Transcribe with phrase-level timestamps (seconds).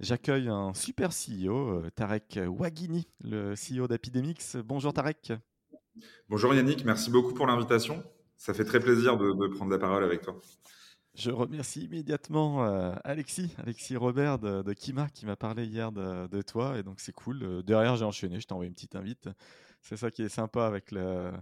[0.00, 4.54] J'accueille un super CEO, euh, Tarek Wagini, le CEO d'Epidemix.
[4.54, 5.32] Bonjour Tarek.
[6.28, 8.04] Bonjour Yannick, merci beaucoup pour l'invitation.
[8.36, 10.38] Ça fait très plaisir de, prendre la parole avec toi.
[11.16, 16.78] Je remercie immédiatement euh, Alexis, Alexis Robert de, Kima qui m'a parlé hier de, toi
[16.78, 17.64] et donc c'est cool.
[17.64, 19.28] Derrière j'ai enchaîné, je t'ai envoyé une petite invite.
[19.82, 21.32] C'est ça qui est sympa avec le,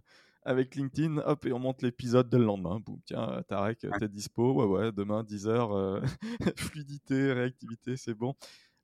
[0.46, 2.78] avec LinkedIn, hop, et on monte l'épisode de le lendemain.
[2.78, 4.52] Boum, tiens, euh, Tarek, euh, t'es dispo?
[4.52, 6.00] Ouais, ouais, demain, 10h, euh,
[6.56, 8.34] fluidité, réactivité, c'est bon.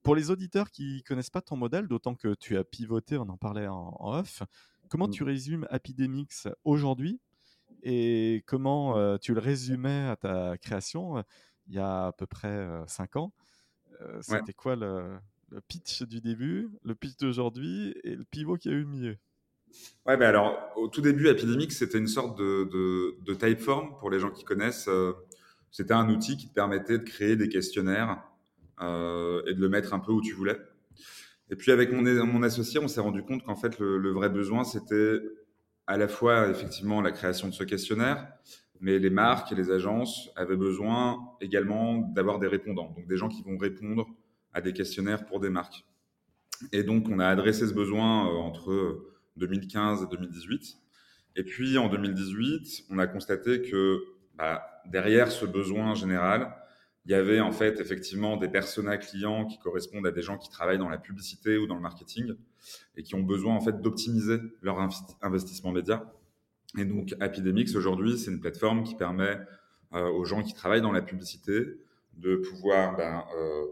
[0.03, 3.37] Pour les auditeurs qui connaissent pas ton modèle, d'autant que tu as pivoté, on en
[3.37, 4.43] parlait en, off,
[4.89, 5.13] comment mmh.
[5.13, 7.21] tu résumes Epidemics aujourd'hui
[7.85, 11.23] et comment tu le résumais à ta création
[11.69, 13.33] il y a à peu près 5 ans?
[14.23, 15.17] C'était quoi le,
[15.51, 19.17] le, pitch du début, le pitch d'aujourd'hui et le pivot qui a eu le milieu?
[20.07, 22.69] Ouais, alors, au tout début, Epidemic, c'était une sorte de,
[23.25, 24.89] de, typeform pour les gens qui connaissent.
[24.89, 25.13] Euh,
[25.71, 28.23] c'était un outil qui te permettait de créer des questionnaires
[28.81, 30.59] euh, et de le mettre un peu où tu voulais.
[31.51, 34.65] Et puis, avec mon, mon associé, on s'est rendu compte qu'en fait, le, vrai besoin,
[34.65, 35.21] c'était
[35.87, 38.27] à la fois, effectivement, la création de ce questionnaire,
[38.81, 43.29] mais les marques et les agences avaient besoin également d'avoir des répondants, donc des gens
[43.29, 44.07] qui vont répondre
[44.53, 45.85] à des questionnaires pour des marques.
[46.73, 50.79] Et donc, on a adressé ce besoin euh, entre 2015 et 2018.
[51.37, 54.03] Et puis en 2018, on a constaté que
[54.35, 56.55] bah, derrière ce besoin général,
[57.05, 60.51] il y avait en fait effectivement des personas clients qui correspondent à des gens qui
[60.51, 62.35] travaillent dans la publicité ou dans le marketing
[62.97, 64.79] et qui ont besoin en fait d'optimiser leur
[65.21, 66.13] investissement média.
[66.79, 69.41] Et donc Epidemics aujourd'hui, c'est une plateforme qui permet
[69.95, 71.77] euh, aux gens qui travaillent dans la publicité
[72.15, 73.65] de pouvoir ben, euh,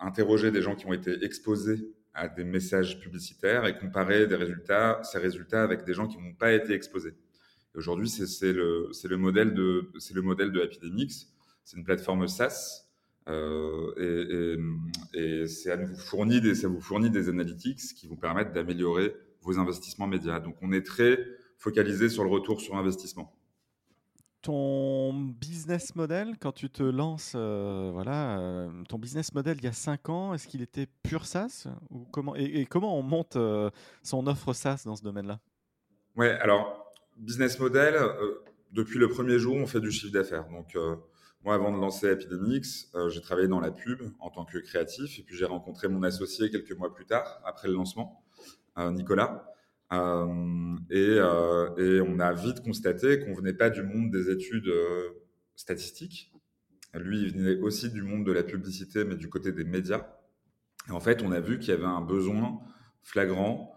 [0.00, 5.00] interroger des gens qui ont été exposés à des messages publicitaires et comparer des résultats,
[5.04, 7.14] ces résultats avec des gens qui n'ont pas été exposés.
[7.74, 11.28] Aujourd'hui, c'est le, le, modèle de, le modèle de Epidemics.
[11.64, 12.88] C'est une plateforme SaaS
[13.28, 14.58] euh,
[15.14, 19.14] et, et, ça, vous fournit des, ça vous fournit des analytics qui vous permettent d'améliorer
[19.42, 20.40] vos investissements médias.
[20.40, 21.24] Donc, on est très
[21.58, 23.39] focalisé sur le retour sur investissement
[24.42, 29.68] ton business model, quand tu te lances, euh, voilà, euh, ton business model il y
[29.68, 33.70] a 5 ans, est-ce qu'il était pur SaaS ou comment, et, comment on monte euh,
[34.02, 35.40] son offre SaaS dans ce domaine-là?
[36.16, 37.94] Ouais, alors, business model,
[38.72, 40.48] depuis le premier jour, on fait du chiffre d'affaires.
[40.48, 40.76] Donc,
[41.44, 42.66] moi, avant de lancer Epidemics,
[43.08, 46.50] j'ai travaillé dans la pub en tant que créatif, et puis j'ai rencontré mon associé
[46.50, 48.24] quelques mois plus tard, après le lancement,
[48.76, 49.46] Nicolas.
[49.92, 54.68] Euh, et, euh, et, on a vite constaté qu'on venait pas du monde des études
[54.68, 55.10] euh,
[55.56, 56.32] statistiques.
[56.94, 60.06] Lui, il venait aussi du monde de la publicité, mais du côté des médias.
[60.88, 62.60] Et en fait, on a vu qu'il y avait un besoin
[63.02, 63.74] flagrant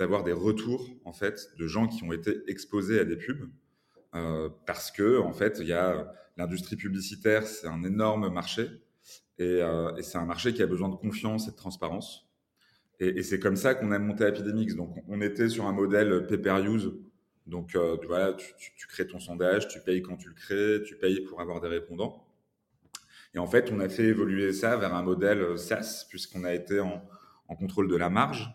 [0.00, 3.48] d'avoir des retours en fait de gens qui ont été exposés à des pubs,
[4.66, 8.68] parce que en fait, il y a l'industrie publicitaire, c'est un énorme marché,
[9.38, 9.60] et
[10.00, 12.31] c'est un marché qui a besoin de confiance et de transparence.
[13.00, 14.76] Et, c'est comme ça qu'on a monté Epidemics.
[14.76, 16.92] Donc, on était sur un modèle pay-per-use.
[17.46, 21.22] Donc, euh, voilà, tu, crées ton sondage, tu payes quand tu le crées, tu payes
[21.22, 22.24] pour avoir des répondants.
[23.34, 26.80] Et en fait, on a fait évoluer ça vers un modèle SaaS, puisqu'on a été
[26.80, 27.02] en,
[27.58, 28.50] contrôle de la marge.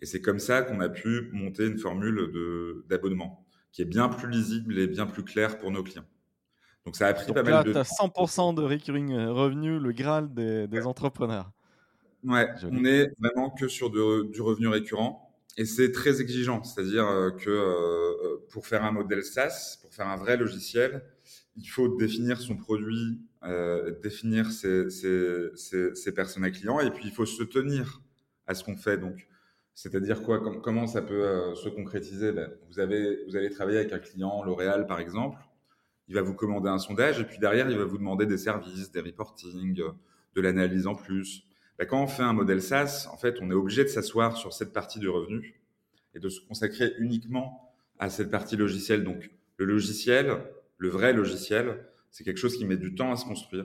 [0.00, 4.30] Et c'est comme ça qu'on a pu monter une formule d'abonnement qui est bien plus
[4.30, 6.06] lisible et bien plus claire pour nos clients.
[6.86, 7.82] Donc, ça a pris pas mal de temps.
[7.82, 11.50] 100% de recurring revenus, le Graal des, des entrepreneurs.
[12.24, 15.30] Ouais, on est vraiment que sur du revenu récurrent.
[15.56, 16.62] Et c'est très exigeant.
[16.62, 21.02] C'est-à-dire euh, que euh, pour faire un modèle SaaS, pour faire un vrai logiciel,
[21.56, 26.80] il faut définir son produit, euh, définir ses, ses, ses, ses personas clients.
[26.80, 28.00] Et puis il faut se tenir
[28.46, 28.98] à ce qu'on fait.
[28.98, 29.28] Donc,
[29.74, 32.32] c'est-à-dire quoi Comment ça peut se concrétiser?
[32.32, 35.38] Ben, vous, avez, vous allez travailler avec un client, L'Oréal par exemple,
[36.08, 37.20] il va vous commander un sondage.
[37.20, 39.74] Et puis derrière, il va vous demander des services, des reporting,
[40.34, 41.49] de l'analyse en plus
[41.80, 44.52] bah, quand on fait un modèle SaaS, en fait, on est obligé de s'asseoir sur
[44.52, 45.54] cette partie du revenu
[46.14, 49.02] et de se consacrer uniquement à cette partie logicielle.
[49.02, 50.44] Donc, le logiciel,
[50.76, 53.64] le vrai logiciel, c'est quelque chose qui met du temps à se construire,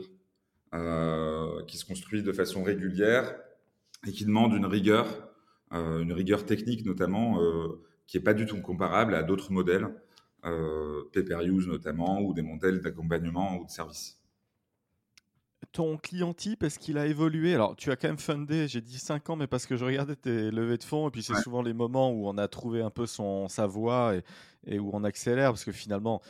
[0.73, 3.35] euh, qui se construit de façon régulière
[4.07, 5.05] et qui demande une rigueur,
[5.73, 9.89] euh, une rigueur technique notamment, euh, qui n'est pas du tout comparable à d'autres modèles,
[11.11, 14.21] pay-per-use notamment, ou des modèles d'accompagnement ou de service.
[15.71, 17.53] Ton client type, est-ce qu'il a évolué?
[17.53, 20.15] Alors, tu as quand même fundé, j'ai dit 5 ans, mais parce que je regardais
[20.15, 22.89] tes levées de fonds, et puis c'est souvent les moments où on a trouvé un
[22.89, 24.23] peu son, sa voie et,
[24.65, 26.21] et où on accélère, parce que finalement,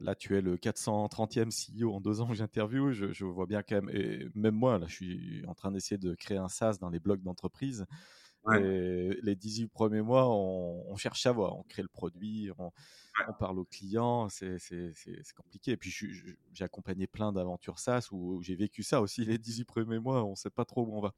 [0.00, 2.92] là, tu es le 430e CEO en deux ans que j'interviewe.
[2.92, 6.14] Je, vois bien quand même, et même moi, là, je suis en train d'essayer de
[6.14, 7.86] créer un SaaS dans les blogs d'entreprise.
[8.50, 12.72] les 18 premiers mois, on, cherche à voir, on crée le produit, on,
[13.38, 14.58] parle aux clients, c'est
[15.36, 15.72] compliqué.
[15.72, 15.90] Et puis,
[16.52, 19.24] j'ai accompagné plein d'aventures SaaS où, j'ai vécu ça aussi.
[19.24, 21.14] Les 18 premiers mois, on ne sait pas trop où on va.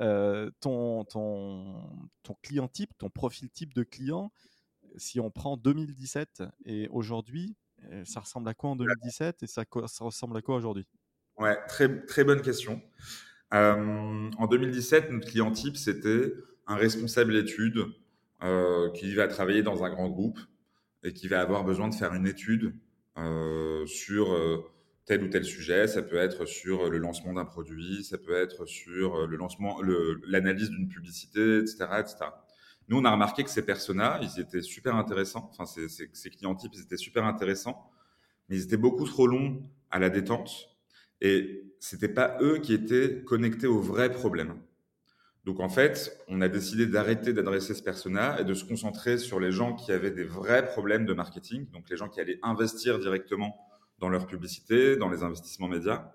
[0.00, 1.88] Euh, ton, ton,
[2.24, 4.32] ton client type, ton profil type de client,
[4.96, 7.56] si on prend 2017 et aujourd'hui,
[8.04, 10.86] ça ressemble à quoi en 2017 et ça, ça ressemble à quoi aujourd'hui?
[11.36, 12.80] Ouais, très, très bonne question.
[13.52, 16.32] Euh, en 2017, notre client type, c'était
[16.66, 17.84] un responsable d'études
[18.42, 20.38] euh, qui va travailler dans un grand groupe
[21.04, 22.74] et qui va avoir besoin de faire une étude
[23.18, 24.36] euh, sur
[25.04, 25.86] tel ou tel sujet.
[25.86, 29.80] Ça peut être sur le lancement d'un produit, ça peut être sur le lancement,
[30.26, 32.16] l'analyse d'une publicité, etc., etc.
[32.88, 35.48] Nous, on a remarqué que ces personas, ils étaient super intéressants.
[35.50, 37.90] Enfin, ces, ces, clients types, ils étaient super intéressants,
[38.48, 40.68] mais ils étaient beaucoup trop longs à la détente.
[41.20, 44.54] Et c'était pas eux qui étaient connectés aux vrais problèmes.
[45.44, 49.40] Donc, en fait, on a décidé d'arrêter d'adresser ce persona et de se concentrer sur
[49.40, 51.68] les gens qui avaient des vrais problèmes de marketing.
[51.70, 53.54] Donc, les gens qui allaient investir directement
[53.98, 56.10] dans leur publicité, dans les investissements médias,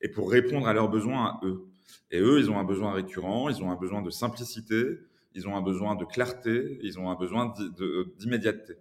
[0.00, 1.64] et pour répondre à leurs besoins à eux.
[2.10, 4.98] Et eux, ils ont un besoin récurrent, ils ont un besoin de simplicité,
[5.34, 7.54] ils ont un besoin de clarté, ils ont un besoin
[8.18, 8.74] d'immédiateté.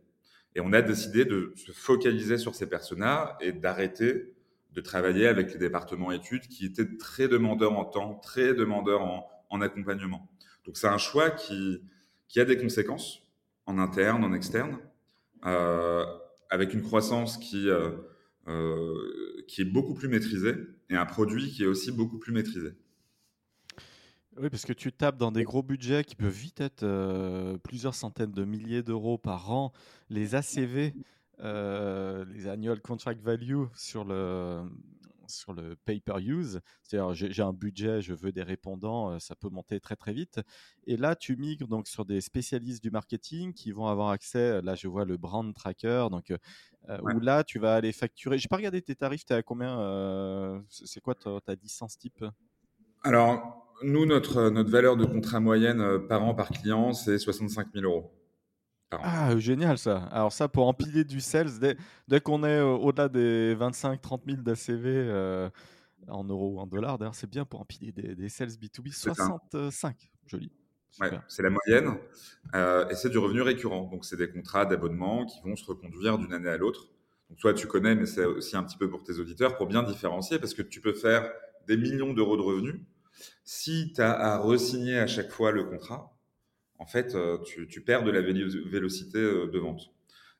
[0.56, 4.33] Et on a décidé de se focaliser sur ces personas et d'arrêter
[4.74, 9.27] de travailler avec les départements études qui étaient très demandeurs en temps, très demandeurs en,
[9.59, 10.30] accompagnement.
[10.65, 11.81] Donc c'est un choix qui,
[12.38, 13.24] a des conséquences
[13.65, 14.80] en interne, en externe,
[15.45, 16.06] euh,
[16.50, 17.92] avec une croissance qui, euh,
[18.48, 18.95] euh,
[19.48, 20.56] qui est beaucoup plus maîtrisée
[20.89, 22.69] et un produit qui est aussi beaucoup plus maîtrisé.
[24.38, 28.31] Oui, parce que tu tapes dans des gros budgets qui peuvent vite être plusieurs centaines
[28.31, 29.74] de milliers d'euros par an.
[30.09, 30.94] Les ACV,
[31.39, 34.63] les Annual Contract Value sur le,
[35.31, 39.80] sur le pay-per-use, c'est-à-dire j'ai un budget, je veux des répondants, euh, ça peut monter
[39.80, 40.39] très très vite.
[40.86, 44.75] Et là, tu migres donc sur des spécialistes du marketing qui vont avoir accès, là
[44.75, 46.33] je vois le brand tracker, donc
[46.89, 48.38] où là tu vas aller facturer.
[48.38, 52.25] J'ai pas regardé tes tarifs, tu es à combien C'est quoi ta, ta licence type?
[53.04, 57.68] Alors, nous, notre, notre valeur de contrat moyenne euh, par an, par client, c'est 65
[57.74, 58.12] 000 euros.
[58.91, 60.03] Ah, génial ça.
[60.11, 61.51] Alors ça, pour empiler du sales,
[62.07, 65.49] dès, qu'on est euh, au-delà des 25-30 000 d'ACV euh,
[66.07, 68.91] en euros ou en dollars, d'ailleurs, c'est bien pour empiler des, sales B2B.
[68.91, 70.51] 65, joli.
[70.99, 71.97] Ouais, c'est la moyenne
[72.53, 73.89] et c'est du revenu récurrent.
[73.89, 76.88] Donc, c'est des contrats d'abonnement qui vont se reconduire d'une année à l'autre.
[77.29, 79.83] Donc, toi, tu connais, mais c'est aussi un petit peu pour tes auditeurs, pour bien
[79.83, 81.31] différencier, parce que tu peux faire
[81.67, 82.81] des millions d'euros de revenus
[83.43, 86.15] si tu as à resigner à chaque fois le contrat,
[86.81, 89.92] en fait, euh, tu, perds de la vélocité euh, de vente.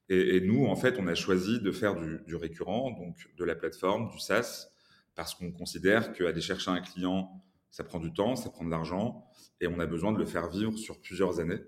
[0.10, 4.10] Et, nous, en fait, on a choisi de faire du, récurrent, donc de la plateforme,
[4.10, 4.72] du SaaS,
[5.14, 9.24] parce qu'on considère qu'aller chercher un client, ça prend du temps, ça prend de l'argent,
[9.62, 11.62] et on a besoin de le faire vivre sur plusieurs années.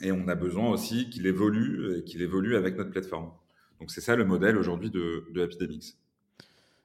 [0.00, 3.30] Et on a besoin aussi qu'il évolue, et qu'il évolue avec notre plateforme.
[3.78, 5.98] Donc c'est ça le modèle aujourd'hui de, de Epidemics.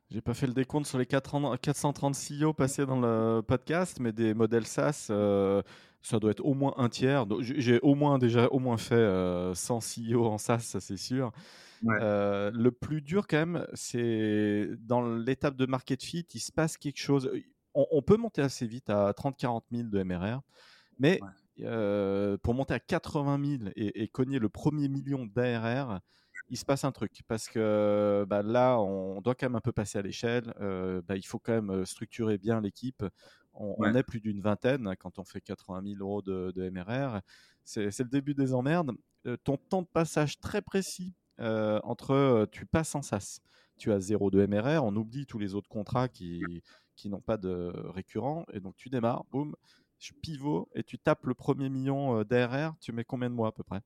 [0.09, 4.33] J'ai pas fait le décompte sur les 430 CEO passés dans le podcast, mais des
[4.33, 5.61] modèles SaaS, euh,
[6.07, 7.25] ça doit être au moins un tiers.
[7.41, 11.31] J'ai au moins déjà au moins fait 100 euh, CEO en SaaS, ça c'est sûr.
[11.85, 16.77] Euh, le plus dur quand même, c'est dans l'étape de market fit, il se passe
[16.77, 17.29] quelque chose.
[17.73, 20.41] On, peut monter assez vite à 30-40 000 de MRR,
[20.97, 21.19] mais
[22.41, 25.99] pour monter à 80 000 et, et cogner le premier million d'ARR,
[26.49, 29.71] il se passe un truc parce que bah, là, on doit quand même un peu
[29.71, 30.53] passer à l'échelle.
[30.61, 33.03] Euh, bah, il faut quand même structurer bien l'équipe.
[33.59, 37.21] On, est plus d'une vingtaine quand on fait 80 000 euros de, MRR.
[37.63, 38.91] C'est le début des emmerdes.
[39.25, 43.39] Euh, ton temps de passage très précis euh, entre tu passes en SaaS,
[43.77, 46.63] tu as zéro de MRR, on oublie tous les autres contrats qui,
[46.95, 49.55] qui n'ont pas de récurrent, et donc tu démarres, boum,
[49.99, 52.75] je pivot et tu tapes le premier million d'ARR.
[52.79, 53.81] Tu mets combien de mois à peu près?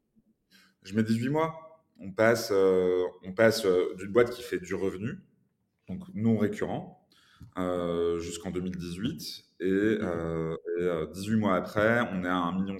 [0.84, 4.74] Je mets 18 mois on passe, euh, on passe euh, d'une boîte qui fait du
[4.74, 5.20] revenu,
[5.88, 7.01] donc non récurrent, euh,
[8.20, 9.46] jusqu'en 2018.
[9.60, 9.98] Et,
[11.14, 12.78] 18 mois après, on est à 1,5 million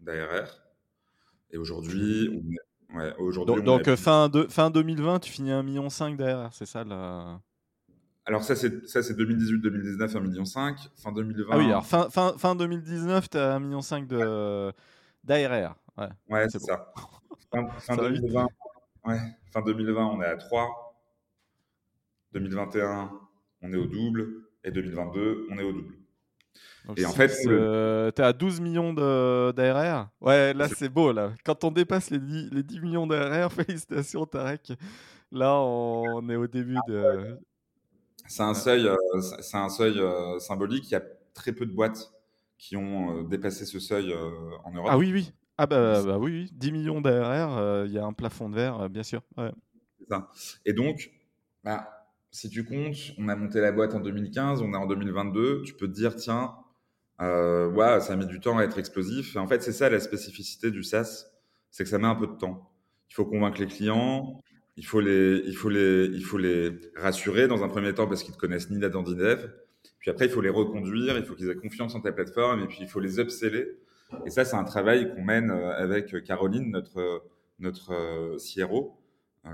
[0.00, 0.48] d'ARR.
[1.50, 2.42] Et aujourd'hui,
[3.18, 3.62] aujourd'hui.
[3.62, 7.40] Donc, fin, de, fin 2020, tu finis à 1,5 million d'ARR, c'est ça la.
[8.28, 10.44] Alors ça c'est ça c'est 2018-2019 1,5 million.
[10.44, 11.46] Fin 2020.
[11.50, 14.72] Ah oui, alors fin, fin, fin 2019 tu as 1,5 million de
[15.24, 15.76] d'ARR.
[15.96, 16.92] Ouais, ouais c'est ça.
[17.50, 18.46] Fin, 2020,
[19.06, 19.18] ouais,
[19.50, 20.68] fin 2020, on est à 3.
[22.32, 23.10] 2021,
[23.62, 25.94] on est au double, et 2022, on est au double.
[26.96, 30.08] et en fait, euh, tu es à 12 millions d'ARR.
[30.20, 31.12] Ouais, là, c'est beau.
[31.12, 31.34] Là.
[31.44, 34.72] Quand on dépasse les 10, les 10 millions d'ARR, félicitations, Tarek.
[35.30, 37.38] Là, on est au début de.
[38.26, 40.90] C'est un seuil, euh, c'est un seuil euh, symbolique.
[40.90, 41.02] Il y a
[41.34, 42.12] très peu de boîtes
[42.58, 44.12] qui ont dépassé ce seuil
[44.64, 44.88] en Europe.
[44.90, 45.32] Ah oui, oui.
[45.60, 48.88] Ah bah, bah oui, oui, 10 millions d'ARR, il y a un plafond de verre,
[48.88, 49.22] bien sûr.
[50.08, 50.28] Ça.
[50.64, 51.10] Et donc,
[51.62, 51.97] bah,
[52.30, 55.74] si tu comptes, on a monté la boîte en 2015, on est en 2022, tu
[55.74, 56.54] peux te dire, tiens,
[57.20, 59.34] euh, ouais, ça mis du temps à être explosif.
[59.36, 61.26] Et en fait, c'est ça la spécificité du SaaS,
[61.70, 62.70] c'est que ça met un peu de temps.
[63.10, 64.40] Il faut convaincre les clients,
[64.76, 68.22] il faut les, il faut les, il faut les rassurer dans un premier temps parce
[68.22, 69.48] qu'ils ne connaissent ni la dev.
[69.98, 72.66] Puis après, il faut les reconduire, il faut qu'ils aient confiance en ta plateforme et
[72.66, 73.66] puis il faut les upseller.
[74.24, 77.24] Et ça, c'est un travail qu'on mène euh, avec Caroline, notre,
[77.58, 78.97] notre euh, CRO,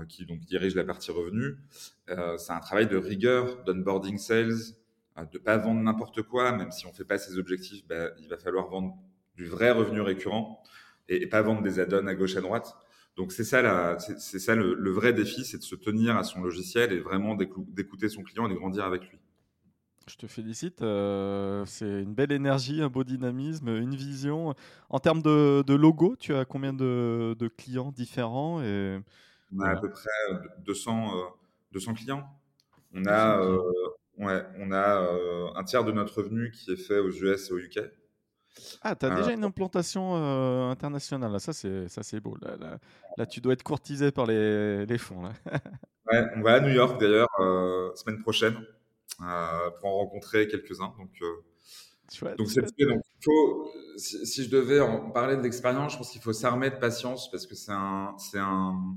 [0.07, 1.57] qui donc dirige la partie revenu.
[2.07, 4.75] c'est un travail de rigueur, d'onboarding sales,
[5.17, 8.09] de ne pas vendre n'importe quoi, même si on ne fait pas ses objectifs, bah,
[8.19, 8.97] il va falloir vendre
[9.35, 10.61] du vrai revenu récurrent
[11.07, 12.75] et, pas vendre des add-ons à gauche à droite.
[13.15, 16.91] Donc c'est ça, c'est ça le, vrai défi, c'est de se tenir à son logiciel
[16.91, 19.19] et vraiment d'écouter son client et de grandir avec lui.
[20.07, 24.53] Je te félicite, euh, c'est une belle énergie, un beau dynamisme, une vision.
[24.89, 28.99] En termes de, logo, tu as combien de, clients différents et...
[29.55, 30.09] On a à peu près
[30.65, 31.11] 200,
[31.71, 32.27] 200 clients.
[32.93, 33.39] On a,
[34.17, 37.53] Ouais, on a euh, un tiers de notre revenu qui est fait aux US et
[37.53, 37.79] au UK.
[38.81, 41.37] Ah, tu as déjà euh, une implantation euh, internationale.
[41.41, 42.37] Ça, c'est, ça, c'est beau.
[42.41, 42.79] Là,
[43.17, 45.21] là, tu dois être courtisé par les, les fonds.
[45.21, 45.33] Là.
[46.11, 47.27] ouais, on va à New York d'ailleurs,
[47.97, 48.55] semaine prochaine,
[49.17, 50.93] pour en rencontrer quelques-uns.
[50.97, 51.11] Donc,
[52.37, 52.47] donc,
[53.21, 56.75] faut, si, si, je devais en parler de l'expérience, je pense qu'il faut s'armer de
[56.75, 58.95] patience parce que c'est un, c'est un,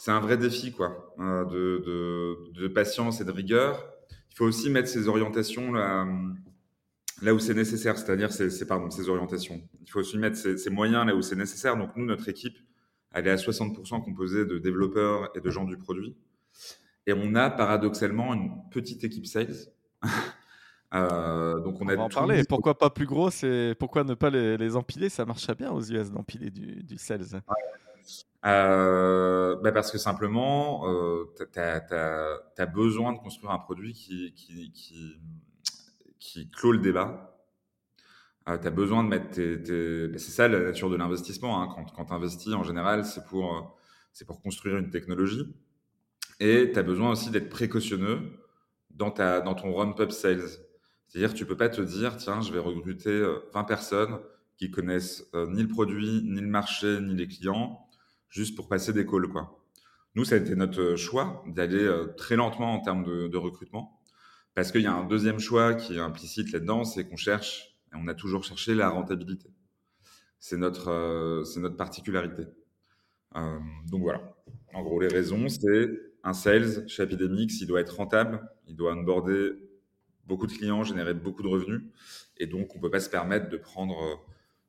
[0.00, 3.86] c'est un vrai défi quoi, de, de, de, patience et de rigueur
[4.30, 6.06] il faut aussi mettre ses orientations là,
[7.22, 8.30] là où c'est nécessaire, c'est-à-dire
[8.66, 9.60] pardon, ses orientations.
[9.82, 11.76] Il faut aussi mettre ses, moyens là où c'est nécessaire.
[11.76, 12.56] Donc nous, notre équipe,
[13.12, 16.16] elle est à 60% composée de développeurs et de gens du produit.
[17.06, 19.56] Et on a paradoxalement une petite équipe sales.
[20.94, 22.44] euh, donc on, a va en parler.
[22.48, 25.08] Pourquoi pas plus gros C'est pourquoi ne pas les, les, empiler?
[25.08, 27.42] Ça marche bien aux US d'empiler du, du, sales.
[28.46, 34.32] Euh, bah parce que simplement, euh, tu as, besoin de construire un produit qui,
[36.18, 37.36] qui, clôt le débat.
[38.48, 40.08] Euh, tu as besoin de mettre tes...
[40.08, 41.62] Bah, c'est ça la nature de l'investissement.
[41.62, 41.68] Hein.
[41.94, 43.78] Quand, tu investis, en général, c'est pour,
[44.12, 45.54] c'est pour construire une technologie.
[46.40, 48.20] Et tu as besoin aussi d'être précautionneux
[48.90, 50.48] dans, ton ramp-up sales.
[51.08, 54.18] C'est-à-dire, tu peux pas te dire, tiens, je vais recruter 20 personnes
[54.56, 57.86] qui connaissent ni le produit, ni le marché, ni les clients
[58.30, 59.28] juste pour passer des calls.
[59.28, 59.60] Quoi.
[60.14, 64.00] Nous, ça a été notre choix d'aller euh, très lentement en termes de, recrutement,
[64.54, 67.96] parce qu'il y a un deuxième choix qui est implicite là-dedans, c'est qu'on cherche, et
[67.96, 69.50] on a toujours cherché la rentabilité.
[70.38, 72.44] C'est notre, euh, c'est notre particularité.
[73.36, 73.58] Euh,
[73.88, 74.34] donc voilà.
[74.74, 75.90] En gros, les raisons, c'est
[76.24, 79.52] un sales chez Epidemics, il doit être rentable, il doit onboarder
[80.26, 81.82] beaucoup de clients, générer beaucoup de revenus,
[82.36, 84.24] et donc on ne peut pas se permettre de prendre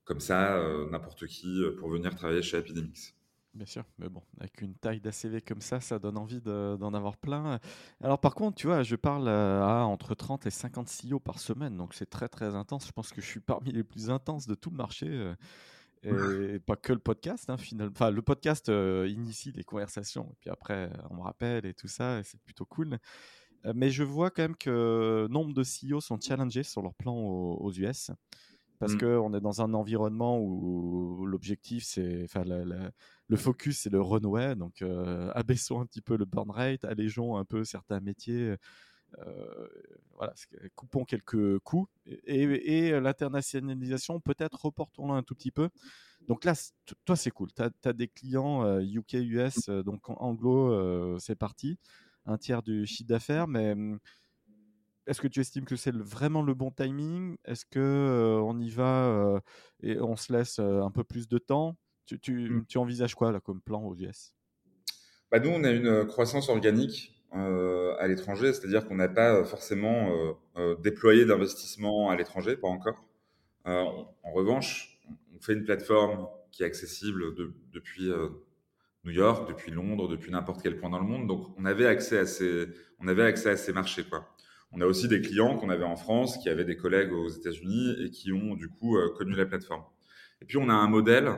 [0.06, 3.16] comme ça n'importe qui pour venir travailler chez Epidemics.
[3.54, 7.18] Bien sûr, mais bon, avec une taille d'ACV comme ça, ça donne envie d'en avoir
[7.18, 7.60] plein.
[8.02, 11.38] Alors par contre, tu vois, je parle euh, à entre 30 et 50 CEO par
[11.38, 12.88] semaine, donc c'est très très intense.
[12.88, 15.08] Je pense que je suis parmi les plus intenses de tout le marché.
[16.06, 17.92] Euh, et pas que le podcast, hein, finalement.
[17.94, 21.90] Enfin, le podcast euh, initie des conversations, et puis après, on me rappelle et tout
[21.90, 23.00] ça, et c'est plutôt cool.
[23.76, 27.72] mais je vois quand même que nombre de CEO sont challengés sur leur plan aux,
[27.74, 28.12] US
[28.82, 28.98] parce mmh.
[28.98, 34.56] qu'on est dans un environnement où l'objectif, c'est, enfin, le focus, c'est le runway.
[34.56, 38.56] Donc, euh, abaissons un petit peu le burn rate, allégeons un peu certains métiers.
[39.20, 39.68] Euh,
[40.16, 40.34] voilà,
[40.74, 41.88] coupons quelques coûts.
[42.26, 45.70] Et, l'internationalisation, peut-être reportons-la un tout petit peu.
[46.28, 46.56] Donc là,
[47.06, 47.50] toi, c'est cool.
[47.54, 51.78] Tu as, des clients UK, euh, US, donc anglo, c'est parti.
[52.26, 54.00] Un tiers du chiffre d'affaires, mais hum,
[55.08, 57.38] est-ce que tu estimes que c'est vraiment le bon timing?
[57.46, 59.42] Est-ce que on y va
[59.82, 61.78] et on se laisse un peu plus de temps?
[62.12, 62.66] Mmh.
[62.68, 64.34] Tu, envisages quoi là, comme plan aux US
[65.32, 70.10] bah, Nous, on a une croissance organique à l'étranger, c'est-à-dire qu'on n'a pas forcément
[70.80, 73.06] déployé d'investissement à l'étranger, pas encore.
[73.66, 75.00] en revanche,
[75.36, 77.34] on fait une plateforme qui est accessible
[77.72, 78.12] depuis
[79.04, 81.28] New York, depuis Londres, depuis n'importe quel point dans le monde.
[81.28, 82.68] Donc, on avait accès à ces,
[83.00, 84.04] on avait accès à ces marchés.
[84.04, 84.28] Quoi.
[84.72, 87.96] On a aussi des clients qu'on avait en France, qui avaient des collègues aux États-Unis
[88.00, 89.84] et qui ont du coup connu la plateforme.
[90.42, 91.32] Et puis, on a un modèle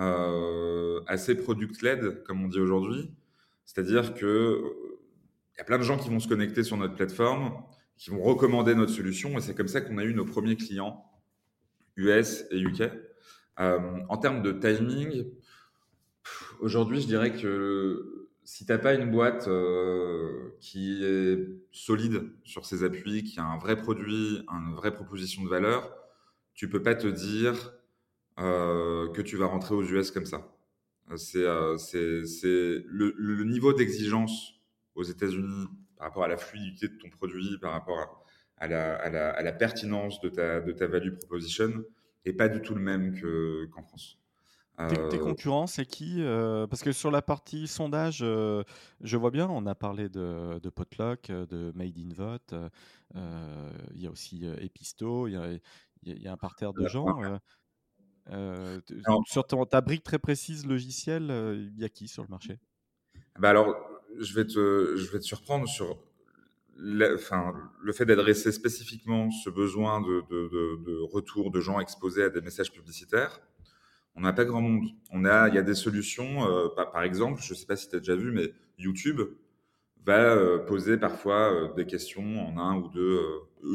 [0.00, 3.10] euh, assez product-led, comme on dit aujourd'hui.
[3.64, 4.62] C'est-à-dire que
[5.54, 7.52] il y a plein de gens qui vont se connecter sur notre plateforme,
[7.98, 11.04] qui vont recommander notre solution, et c'est comme ça qu'on a eu nos premiers clients
[11.96, 12.84] US et UK.
[13.58, 15.26] en termes de timing,
[16.60, 19.48] aujourd'hui, je dirais que si tu n'as pas une boîte
[20.60, 25.48] qui est solide sur ses appuis, qui a un vrai produit, une vraie proposition de
[25.48, 25.94] valeur,
[26.54, 27.72] tu peux pas te dire
[28.36, 30.52] que tu vas rentrer aux US comme ça.
[31.16, 34.54] C'est le, niveau d'exigence
[34.94, 38.24] aux États-Unis par rapport à la fluidité de ton produit, par rapport
[38.58, 41.84] à, la, pertinence de ta value proposition,
[42.24, 43.14] n'est pas du tout le même
[43.70, 44.21] qu'en France.
[44.78, 48.64] Tes, euh, concurrents, c'est qui euh, Parce que sur la partie sondage, euh,
[49.02, 52.54] je vois bien, on a parlé de, de Potluck, de Made in Vote,
[53.14, 55.58] il y a aussi Episto, il y a,
[56.04, 57.06] y a, un parterre de gens.
[59.26, 61.30] sur ta brique très précise logicielle,
[61.74, 62.58] il y a qui sur le marché?
[63.38, 63.76] Bah alors,
[64.18, 65.98] je vais, te, je vais te surprendre sur
[67.14, 72.40] enfin, le fait d'adresser spécifiquement ce besoin de, de, retour de gens exposés à des
[72.40, 73.40] messages publicitaires
[74.14, 74.88] on n'a pas grand monde.
[75.10, 77.88] On a, il y a des solutions, euh, par, exemple, je ne sais pas si
[77.88, 79.20] tu as déjà vu, mais YouTube
[80.04, 83.20] va euh, poser parfois euh, des questions en un ou deux,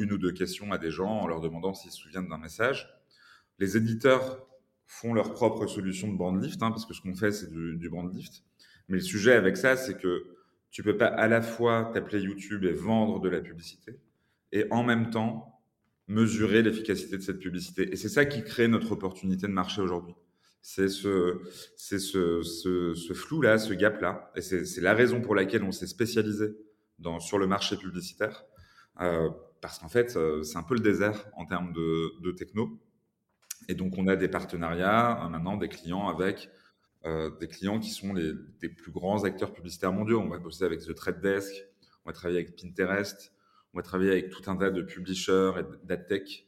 [0.02, 2.90] une ou deux questions à des gens en leur demandant s'ils se souviennent d'un message.
[3.60, 4.46] Les éditeurs
[4.86, 7.78] font leur propre solution de brand lift, hein, parce que ce qu'on fait, c'est du,
[7.78, 8.44] du brand lift.
[8.90, 10.28] Mais le sujet avec ça, c'est que
[10.70, 14.00] tu peux pas à la fois t'appeler YouTube et vendre de la publicité,
[14.52, 15.62] et en même temps
[16.08, 17.92] mesurer l'efficacité de cette publicité.
[17.92, 20.16] Et c'est ça qui crée notre opportunité de marché aujourd'hui
[20.70, 21.40] c'est ce,
[21.78, 24.34] c'est ce, ce, flou-là, ce gap-là.
[24.36, 26.58] Et c'est la raison pour laquelle on s'est spécialisé
[27.00, 28.44] dans, sur le marché publicitaire.
[29.00, 29.30] Euh,
[29.62, 32.78] parce qu'en fait, euh, c'est un peu le désert en termes de, techno.
[33.70, 36.50] Et donc, on a des partenariats, euh, maintenant, des clients avec
[37.40, 40.20] des clients qui sont les, des plus grands acteurs publicitaires mondiaux.
[40.20, 41.54] On va bosser avec The Trade Desk,
[42.04, 43.32] on va travailler avec Pinterest,
[43.74, 46.46] on va travailler avec tout un tas de publishers et d'adtech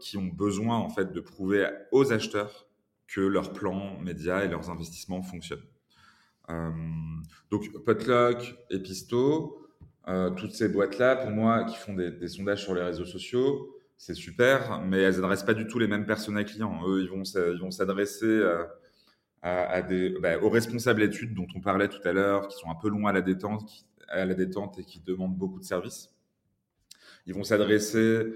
[0.00, 2.67] qui ont besoin, en fait, de prouver aux acheteurs
[3.08, 5.64] que leur plan média et leurs investissements fonctionnent.
[6.50, 6.70] Euh,
[7.50, 9.66] donc Potluck, Episto,
[10.08, 14.14] euh, toutes ces boîtes-là, pour moi, qui font des, sondages sur les réseaux sociaux, c'est
[14.14, 16.80] super, mais elles n'adressent pas du tout les mêmes personnes clients.
[16.86, 18.64] Eux, ils vont, s'adresser euh,
[19.42, 19.82] à,
[20.20, 23.06] bah, aux responsables études dont on parlait tout à l'heure, qui sont un peu longs
[23.06, 26.14] à la détente, à la détente et qui demandent beaucoup de services.
[27.26, 28.32] Ils vont s'adresser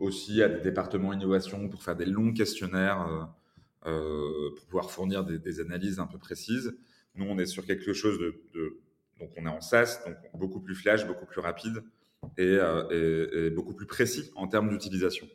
[0.00, 3.06] aussi à des départements innovation pour faire des longs questionnaires
[3.86, 6.76] euh, euh, pour pouvoir fournir des, analyses un peu précises.
[7.14, 8.80] Nous, on est sur quelque chose de,
[9.18, 11.82] donc on est en SaaS, donc beaucoup plus flash, beaucoup plus rapide
[12.36, 12.58] et,
[13.54, 15.28] beaucoup plus précis en termes d'utilisation.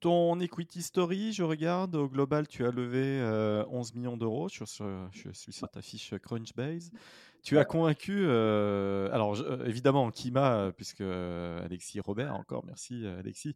[0.00, 3.20] Ton equity story, je regarde, au global, tu as levé
[3.70, 4.48] 11 millions d'euros.
[4.48, 4.64] Je,
[5.32, 6.90] sur ta fiche Crunchbase.
[7.44, 13.54] Tu as convaincu, euh, alors euh, évidemment Kima, euh, puisque Alexis Robert, encore merci Alexis,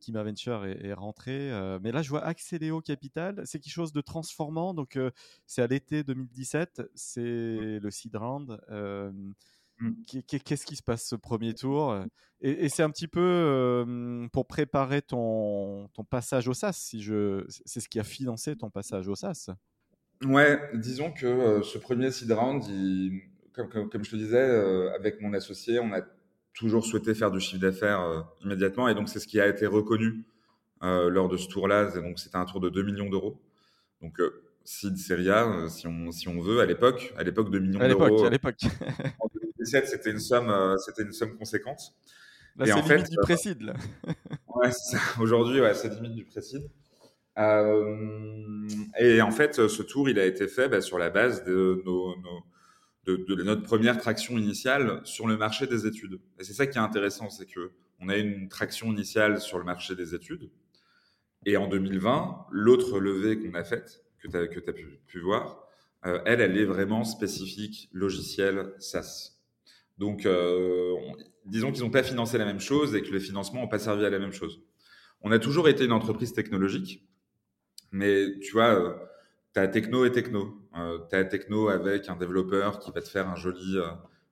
[0.00, 1.50] Kima Venture est, rentré.
[1.82, 4.74] mais là, je vois Accéléo Capital, c'est quelque chose de transformant.
[4.74, 4.98] Donc,
[5.46, 8.60] c'est à l'été 2017, c'est le seed round.
[8.70, 9.92] Mmh.
[10.26, 11.96] Qu'est-ce qui se passe ce premier tour?
[12.40, 17.80] Et, c'est un petit peu pour préparer ton, ton passage au SAS, si je, c'est
[17.80, 19.50] ce qui a financé ton passage au SAS.
[20.24, 22.62] Ouais, disons que euh, ce premier seed round,
[23.52, 26.00] comme, comme, je te disais, euh, avec mon associé, on a
[26.54, 28.88] toujours souhaité faire du chiffre d'affaires euh, immédiatement.
[28.88, 30.24] Et donc, c'est ce qui a été reconnu
[30.80, 31.92] lors de ce tour-là.
[31.92, 33.40] Donc, c'était un tour de 2 millions d'euros.
[34.00, 34.20] Donc,
[34.64, 38.24] seed série A, si, on, si on veut, à l'époque, à l'époque 2 millions d'euros.
[38.24, 38.62] À l'époque,
[39.20, 41.94] En 2017, c'était une somme, c'était une somme conséquente.
[42.56, 43.74] Là, c'est limite fait, du précide, là.
[44.56, 44.70] ouais,
[45.20, 46.68] Aujourd'hui, ouais, c'est limite du précide.
[47.38, 48.68] Euh,
[48.98, 51.82] et en fait, ce tour, il a été fait bah, sur la base de,
[53.06, 56.20] notre première traction initiale sur le marché des études.
[56.38, 59.64] Et c'est ça qui est intéressant, c'est que on a une traction initiale sur le
[59.64, 60.50] marché des études.
[61.46, 65.68] Et en 2020, l'autre levée qu'on a faite, que tu as, pu voir,
[66.06, 69.32] euh, elle, elle est vraiment spécifique logiciel SaaS.
[69.98, 70.94] Donc, euh,
[71.44, 74.04] disons qu'ils n'ont pas financé la même chose et que les financements n'ont pas servi
[74.04, 74.62] à la même chose.
[75.20, 77.04] On a toujours été une entreprise technologique,
[77.92, 78.98] mais tu vois,
[79.56, 80.58] euh, techno et techno.
[80.76, 83.86] Euh, tu as techno avec un développeur qui va te faire un joli, euh,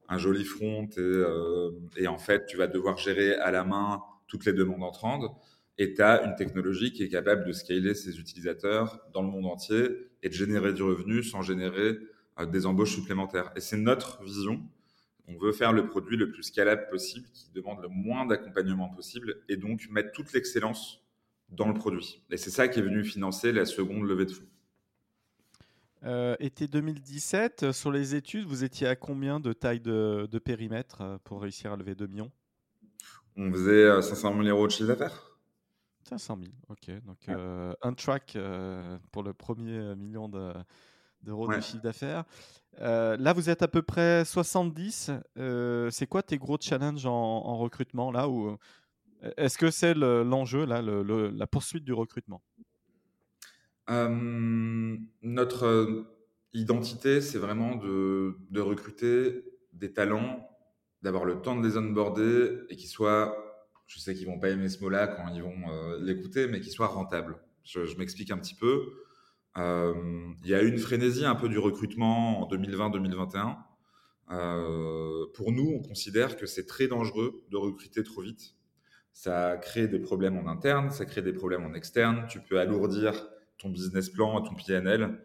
[0.08, 4.46] un joli front et, et, en fait, tu vas devoir gérer à la main toutes
[4.46, 5.30] les demandes entrantes.
[5.78, 9.46] Et tu as une technologie qui est capable de scaler ses utilisateurs dans le monde
[9.46, 11.98] entier et de générer du revenu sans générer
[12.48, 13.52] des embauches supplémentaires.
[13.56, 14.60] Et c'est notre vision.
[15.28, 19.36] On veut faire le produit le plus scalable possible, qui demande le moins d'accompagnement possible,
[19.48, 21.00] et donc mettre toute l'excellence
[21.50, 22.22] dans le produit.
[22.30, 24.46] Et c'est ça qui est venu financer la seconde levée de fonds.
[26.38, 31.42] été 2017, sur les études, vous étiez à combien de taille de, de périmètre pour
[31.42, 32.30] réussir à lever 2 millions?
[33.36, 35.30] On faisait 500 000 euros de chiffre d'affaires.
[36.10, 36.90] 500 000, ok.
[37.04, 37.28] Donc
[37.82, 38.36] un track
[39.12, 42.24] pour le premier million d'euros de, chiffre d'affaires.
[42.78, 45.10] là, vous êtes à peu près 70.
[45.90, 48.56] c'est quoi tes gros challenges en, recrutement là ou
[49.36, 52.42] Est-ce que c'est l'enjeu, la poursuite du recrutement?
[55.22, 56.06] Notre
[56.52, 60.48] identité, c'est vraiment de, recruter des talents,
[61.02, 63.36] d'avoir le temps de les onboarder et qu'ils soient
[63.90, 66.70] je sais qu'ils vont pas aimer ce mot-là quand ils vont euh, l'écouter, mais qu'il
[66.70, 67.36] soit rentable.
[67.64, 68.92] Je, m'explique un petit peu.
[69.56, 69.92] Euh,
[70.44, 73.56] il y a eu une frénésie un peu du recrutement en 2020-2021.
[74.30, 78.54] Euh, pour nous, on considère que c'est très dangereux de recruter trop vite.
[79.12, 82.26] Ça crée des problèmes en interne, ça crée des problèmes en externe.
[82.28, 85.18] Tu peux alourdir ton business plan, ton PNL.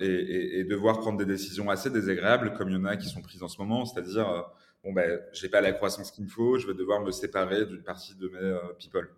[0.00, 3.22] et, et, devoir prendre des décisions assez désagréables, comme il y en a qui sont
[3.22, 4.46] prises en ce moment, c'est-à-dire
[4.86, 7.82] bon, ben, j'ai pas la croissance qu'il me faut, je vais devoir me séparer d'une
[7.82, 9.08] partie de mes euh, people.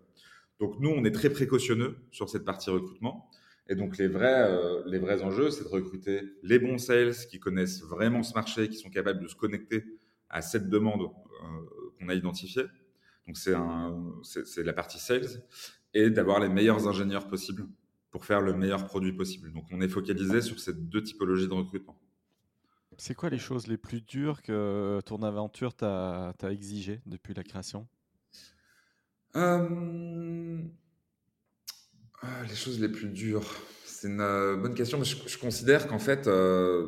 [0.59, 3.29] Donc, nous, on est très précautionneux sur cette partie recrutement.
[3.69, 7.39] Et donc, les vrais, euh, les vrais enjeux, c'est de recruter les bons sales qui
[7.39, 9.85] connaissent vraiment ce marché, qui sont capables de se connecter
[10.29, 12.65] à cette demande euh, qu'on a identifiée.
[13.29, 13.37] Donc,
[14.23, 15.43] c'est, la partie sales.
[15.93, 17.67] Et d'avoir les meilleurs ingénieurs possibles
[18.09, 19.51] pour faire le meilleur produit possible.
[19.53, 21.99] Donc, on est focalisé sur ces deux typologies de recrutement.
[22.97, 27.87] C'est quoi les choses les plus dures que ton aventure t'a exigé depuis la création?
[29.35, 30.57] Euh,
[32.21, 33.45] ah, Les choses les plus dures,
[33.85, 36.87] c'est une euh, bonne question, mais je, considère qu'en fait, il euh,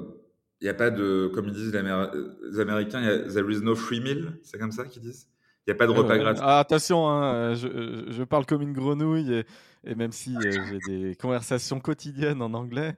[0.61, 3.99] n'y a pas de, comme ils disent les, Américains, y a, there is no free
[3.99, 5.30] meal, c'est comme ça qu'ils disent?
[5.71, 6.43] N'y a pas de repas gratuit.
[6.45, 9.45] Ah, attention, hein, je, je, parle comme une grenouille et,
[9.83, 12.95] et même si j'ai des conversations quotidiennes en anglais,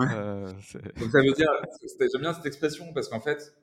[0.00, 0.52] euh,
[0.98, 1.50] Donc ça veut dire,
[2.00, 3.54] j'aime bien cette expression parce qu'en fait,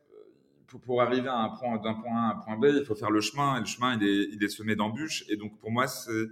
[0.68, 2.96] pour, pour, arriver à un point, d'un point A à un point B, il faut
[2.96, 5.26] faire le chemin et le chemin il est, il est semé d'embûches.
[5.30, 6.28] Et donc pour moi, c'est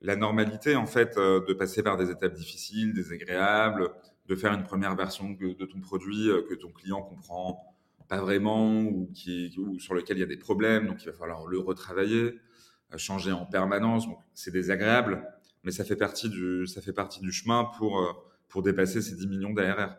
[0.00, 3.90] la normalité en fait euh, de passer par des étapes difficiles, désagréables,
[4.26, 7.75] de faire une première version de, ton produit euh, que ton client comprend
[8.08, 11.12] pas vraiment ou, qui, ou sur lequel il y a des problèmes, donc il va
[11.12, 12.38] falloir le retravailler,
[12.96, 14.06] changer en permanence.
[14.06, 15.26] Donc c'est désagréable,
[15.64, 19.26] mais ça fait partie du, ça fait partie du chemin pour pour dépasser ces 10
[19.26, 19.96] millions d'ARR.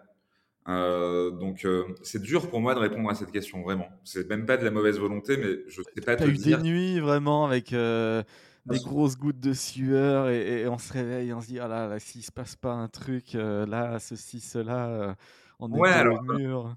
[0.68, 3.88] Euh, donc euh, c'est dur pour moi de répondre à cette question vraiment.
[4.04, 6.18] C'est même pas de la mauvaise volonté, mais je sais pas.
[6.18, 8.22] T'as eu des nuits vraiment avec euh,
[8.66, 12.00] des grosses gouttes de sueur et, on se réveille, on se dit ah là, là
[12.00, 15.16] s'il se passe pas un truc là, ceci, cela,
[15.60, 16.76] on est ouais, le mur.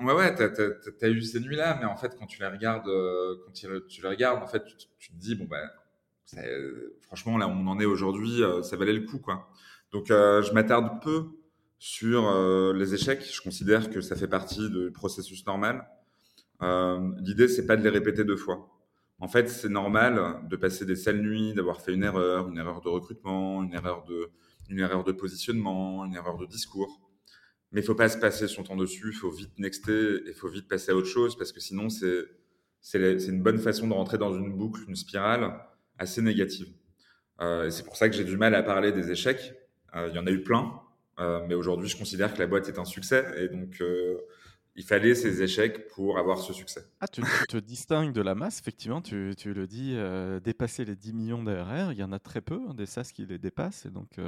[0.00, 2.84] Ouais ouais, t'as as, eu ces nuits là, mais en fait quand tu les regardes,
[2.84, 3.66] quand tu,
[4.02, 4.62] les regardes, en fait
[4.98, 5.70] tu, te dis bon ben
[7.02, 9.48] franchement là on en est aujourd'hui, ça valait le coup quoi.
[9.92, 11.24] Donc, euh, je m'attarde peu
[11.78, 13.24] sur euh, les échecs.
[13.32, 15.86] Je considère que ça fait partie du processus normal.
[16.62, 18.68] Euh, L'idée, c'est pas de les répéter deux fois.
[19.18, 22.82] En fait, c'est normal de passer des sales nuits, d'avoir fait une erreur, une erreur
[22.82, 24.30] de recrutement, une erreur de,
[24.68, 27.00] une erreur de positionnement, une erreur de discours.
[27.72, 29.08] Mais il faut pas se passer son temps dessus.
[29.08, 31.88] Il faut vite nexter et il faut vite passer à autre chose parce que sinon,
[31.88, 32.24] c'est
[32.80, 35.58] c'est une bonne façon de rentrer dans une boucle, une spirale
[35.98, 36.68] assez négative.
[37.40, 39.54] Euh, c'est pour ça que j'ai du mal à parler des échecs
[39.94, 40.80] euh, il y en a eu plein,
[41.18, 43.82] euh, mais aujourd'hui, je considère que la boîte est un succès et donc
[44.76, 46.84] il fallait ces échecs pour avoir ce succès.
[47.00, 49.96] Ah, tu, te distingues de la masse, effectivement, tu, tu le dis,
[50.44, 53.26] dépasser les 10 millions d'ARR, il y en a très peu, hein, des SaaS qui
[53.26, 54.18] les dépassent, et donc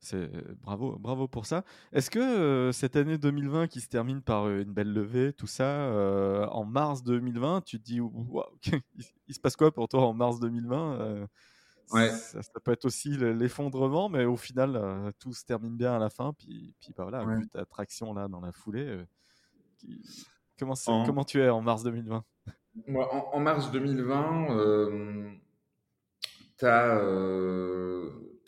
[0.00, 0.30] c'est
[0.60, 1.64] bravo, bravo pour ça.
[1.92, 5.90] Est-ce que cette année 2020 qui se termine par une belle levée, tout ça,
[6.50, 8.00] en mars 2020, tu te dis,
[9.28, 11.28] il, se passe quoi pour toi en mars 2020
[11.92, 12.10] Ouais.
[12.10, 16.10] Ça, peut être aussi l'effondrement, mais au final, euh, tout se termine bien à la
[16.10, 16.32] fin.
[16.34, 19.06] Puis, puis bah voilà, vu ta traction là dans la foulée, euh,
[20.58, 20.74] comment,
[21.06, 22.24] comment tu es en mars 2020
[22.86, 25.30] Moi, en, mars 2020, euh,
[26.58, 27.00] tu as,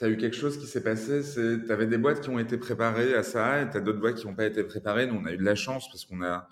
[0.01, 1.23] as, eu quelque chose qui s'est passé.
[1.35, 4.17] Tu avais des boîtes qui ont été préparées à ça et tu as d'autres boîtes
[4.17, 5.07] qui n'ont pas été préparées.
[5.07, 6.49] Nous, on a eu de la chance parce qu'on a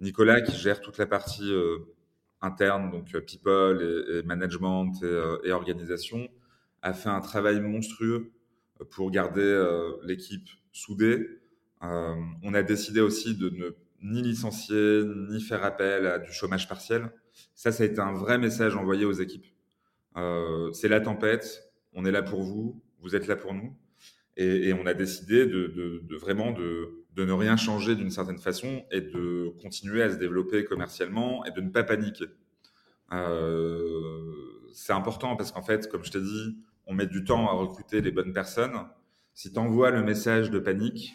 [0.00, 1.52] Nicolas qui gère toute la partie
[2.44, 6.28] interne, donc euh, people et, management euh, et, organisation,
[6.82, 8.32] a fait un travail monstrueux
[8.90, 11.40] pour garder euh, l'équipe soudée.
[11.80, 17.10] on a décidé aussi de ne ni licencier, ni faire appel à du chômage partiel.
[17.54, 19.46] Ça, ça a été un vrai message envoyé aux équipes.
[20.72, 21.46] c'est la tempête,
[21.94, 23.74] on est là pour vous, vous êtes là pour nous.
[24.36, 29.52] Et, on a décidé de, vraiment de, ne rien changer d'une certaine façon et de
[29.62, 32.26] continuer à se développer commercialement et de ne pas paniquer.
[33.12, 34.32] Euh,
[34.72, 38.00] c'est important parce qu'en fait, comme je t'ai dit, on met du temps à recruter
[38.00, 38.76] les bonnes personnes.
[39.34, 41.14] Si tu envoies le message de panique,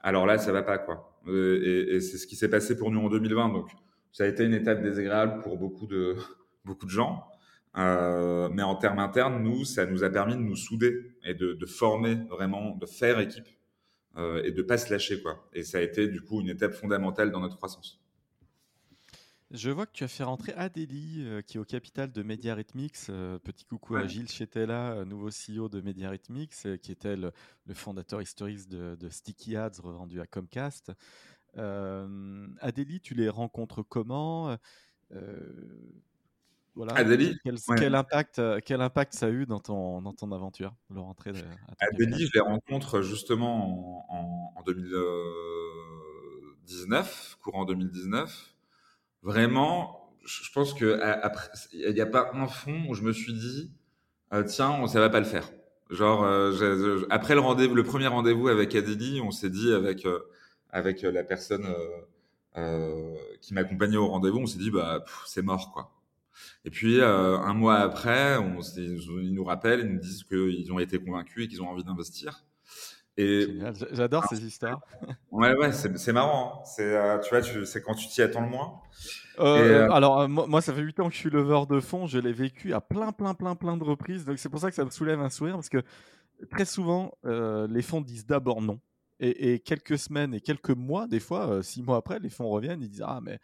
[0.00, 1.20] alors là, ça va pas, quoi.
[1.26, 3.48] Et, et c'est ce qui s'est passé pour nous en 2020.
[3.48, 3.68] Donc,
[4.12, 6.14] ça a été une étape désagréable pour beaucoup de,
[6.64, 7.27] beaucoup de gens.
[7.76, 11.52] Euh, mais en termes internes, nous, ça nous a permis de nous souder et de,
[11.52, 13.48] de former vraiment, de faire équipe
[14.16, 15.48] euh, et de pas se lâcher, quoi.
[15.52, 18.00] Et ça a été du coup une étape fondamentale dans notre croissance.
[19.50, 22.54] Je vois que tu as fait rentrer Adélie, euh, qui est au capital de Media
[23.08, 27.32] Euh, petit coucou à Gilles Chetella, nouveau CEO de Media euh, qui était le,
[27.72, 30.92] fondateur historique de, de, Sticky Ads revendu à Comcast.
[31.56, 34.54] Adélie, tu les rencontres comment?
[36.78, 36.94] Voilà.
[36.94, 37.36] Adélie,
[37.76, 41.32] quel, impact, quel impact ça a eu dans ton, dans ton aventure, leur entrée
[41.78, 48.54] Adélie, je les rencontre justement en, en 2019, courant 2019
[49.22, 53.32] vraiment, je pense que après, il n'y a pas un fond où je me suis
[53.32, 53.72] dit,
[54.32, 55.50] euh, tiens, ça va pas le faire.
[55.90, 60.20] Genre, euh, après le rendez-vous, le premier rendez-vous avec Adélie, on s'est dit avec euh,
[60.70, 61.66] avec la personne
[63.40, 65.92] qui m'accompagnait au rendez-vous, on s'est dit, bah, c'est mort, quoi.
[66.64, 70.98] Et puis un mois après, on, ils nous rappellent, ils nous disent qu'ils ont été
[70.98, 72.44] convaincus et qu'ils ont envie d'investir.
[73.92, 74.80] J'adore ces histoires.
[75.30, 76.52] Ouais, ouais, c'est marrant.
[76.52, 76.64] Hein.
[76.64, 78.80] C'est, euh, tu vois, c'est quand tu t'y attends le moins.
[79.38, 82.06] Euh, euh, alors, moi, ça fait 8 ans que je suis leveur de fonds.
[82.06, 84.24] Je l'ai vécu à plein, plein, plein, plein de reprises.
[84.24, 85.82] Donc, c'est pour ça que ça me soulève un sourire parce que
[86.50, 88.80] très souvent, les fonds disent d'abord non.
[89.20, 92.82] Et, quelques semaines et quelques mois, des fois, six mois après, les fonds reviennent.
[92.82, 93.38] Ils disent Ah, mais.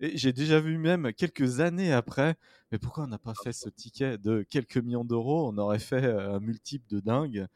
[0.00, 2.34] J'ai déjà vu même quelques années après,
[2.72, 5.50] mais pourquoi on n'a pas fait ce ticket de quelques millions d'euros?
[5.52, 7.46] On aurait fait un multiple de dingue.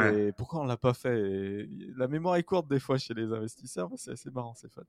[0.00, 1.66] Et pourquoi on l'a pas fait?
[1.96, 4.82] La mémoire est courte des fois chez les investisseurs, mais c'est assez marrant, c'est fun.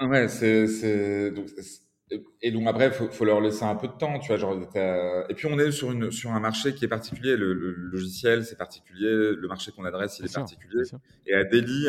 [0.00, 1.48] Ouais, c'est donc
[2.42, 4.36] et donc après, faut, faut leur laisser un peu de temps, tu vois.
[4.36, 4.60] Genre,
[5.28, 7.36] et puis on est sur une sur un marché qui est particulier.
[7.36, 9.08] Le, logiciel, c'est particulier.
[9.08, 10.82] Le marché qu'on adresse, il est particulier.
[11.26, 11.86] Et Adélie,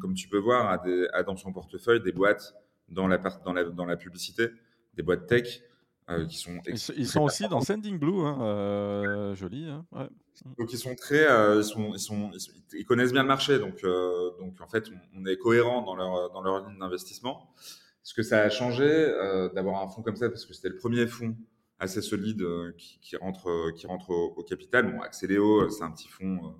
[0.00, 2.54] comme tu peux voir, a, des, a dans son portefeuille des boîtes
[2.92, 4.48] dans la dans la dans la publicité,
[4.94, 5.62] des boîtes tech
[6.10, 9.68] euh, qui sont ils, sont aussi dans Sending Blue, hein, euh, joli.
[9.68, 10.08] Hein, ouais.
[10.58, 12.30] Donc ils sont très, euh, ils, sont, ils, sont,
[12.72, 13.82] ils, connaissent bien le marché, donc
[14.40, 17.52] donc en fait on, est cohérent dans leur dans leur ligne d'investissement.
[18.02, 18.84] Ce que ça a changé
[19.54, 21.36] d'avoir un fonds comme ça, parce que c'était le premier fonds
[21.78, 22.44] assez solide
[22.76, 24.92] qui, qui, rentre qui rentre au, capital.
[24.92, 26.56] Bon, Axeléo, c'est un petit fonds,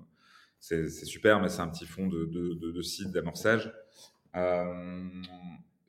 [0.59, 3.73] c'est super, mais c'est un petit fonds de de, de, de site d'amorçage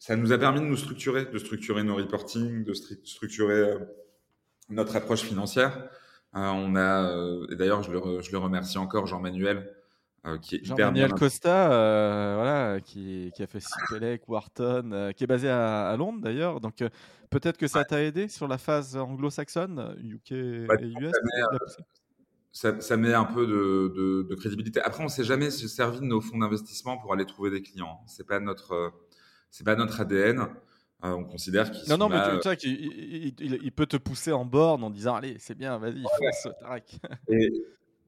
[0.05, 3.79] ça nous a permis de nous structurer, de structurer nos reporting, de structurer euh,
[4.69, 5.89] notre approche financière.
[6.37, 9.75] Euh, on a, euh, et d'ailleurs, je le, je le remercie encore, Jean-Manuel,
[10.43, 11.69] qui est Jean-Manuel Costa,
[12.35, 16.61] voilà, qui, qui, a fait Cipelec, Wharton, qui est basé à, Londres d'ailleurs.
[16.61, 16.85] Donc
[17.31, 21.13] peut-être que ça t'a aidé sur la phase anglo-saxonne, UK et US.
[22.53, 24.81] Ça, ça, met un peu de, de, de crédibilité.
[24.81, 28.01] Après, on ne s'est jamais servi de nos fonds d'investissement pour aller trouver des clients.
[28.07, 28.93] C'est pas notre
[29.55, 30.41] c'est pas notre ADN.
[30.41, 34.45] Euh, on considère qu'il non non mais tu, vois qu'il il, peut te pousser en
[34.45, 36.53] borne en disant allez c'est bien vas-y fonce
[37.29, 37.53] et,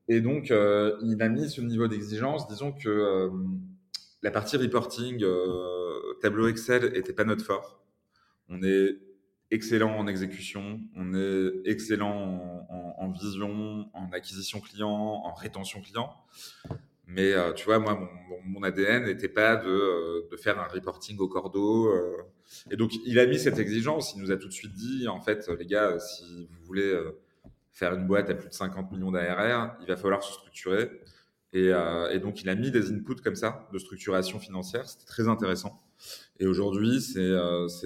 [0.08, 2.48] et, donc euh, il a mis ce niveau d'exigence.
[2.48, 3.30] Disons que euh,
[4.22, 5.24] la partie reporting
[6.20, 7.80] tableau Excel était pas notre fort.
[8.48, 8.96] On est
[9.52, 12.66] excellent en exécution on est excellent
[12.98, 16.12] en vision en acquisition client en rétention client
[17.06, 20.66] mais euh, tu vois, moi, mon, mon ADN n'était pas de, euh, de, faire un
[20.66, 21.86] reporting au cordeau.
[21.88, 22.16] Euh.
[22.70, 24.14] Et donc, il a mis cette exigence.
[24.16, 27.00] Il nous a tout de suite dit, en fait, les gars, si vous voulez
[27.72, 30.90] faire une boîte à plus de 50 millions d'ARR, il va falloir se structurer.
[31.52, 34.88] Et, et, donc, il a mis des inputs comme ça de structuration financière.
[34.88, 35.82] C'était très intéressant.
[36.38, 37.34] Et aujourd'hui, c'est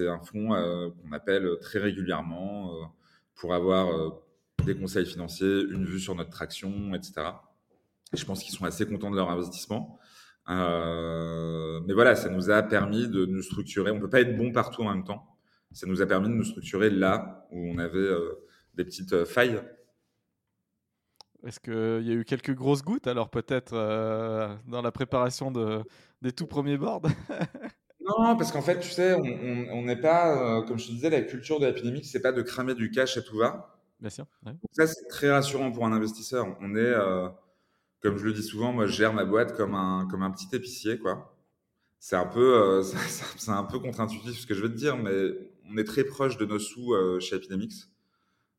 [0.07, 2.91] un fonds qu'on appelle très régulièrement
[3.35, 4.21] pour avoir
[4.63, 7.31] des conseils financiers, une vue sur notre traction, etc
[8.13, 9.99] je pense qu'ils sont assez contents de leur investissement.
[10.49, 13.91] Euh, mais voilà, ça nous a permis de nous structurer.
[13.91, 15.37] On peut pas être bon partout en même temps.
[15.71, 18.45] Ça nous a permis de nous structurer là où on avait euh,
[18.75, 19.61] des petites euh, failles.
[21.45, 25.81] Est-ce qu'il y a eu quelques grosses gouttes alors peut-être dans la préparation de,
[26.21, 27.01] des tout premiers boards?
[28.03, 31.59] Non, parce qu'en fait, tu sais, on n'est pas, comme je te disais, la culture
[31.59, 33.79] de l'épidémie, c'est pas de cramer du cash à tout va.
[33.99, 34.25] Bien sûr.
[34.71, 36.57] ça, c'est très rassurant pour un investisseur.
[36.61, 36.93] On est,
[38.01, 40.47] comme je le dis souvent, moi, je gère ma boîte comme un, comme un petit
[40.53, 41.35] épicier, quoi.
[41.99, 42.83] C'est un peu, euh,
[43.37, 45.31] c'est un peu contre-intuitif ce que je veux te dire, mais
[45.71, 47.73] on est très proche de nos sous euh, chez Epidemics.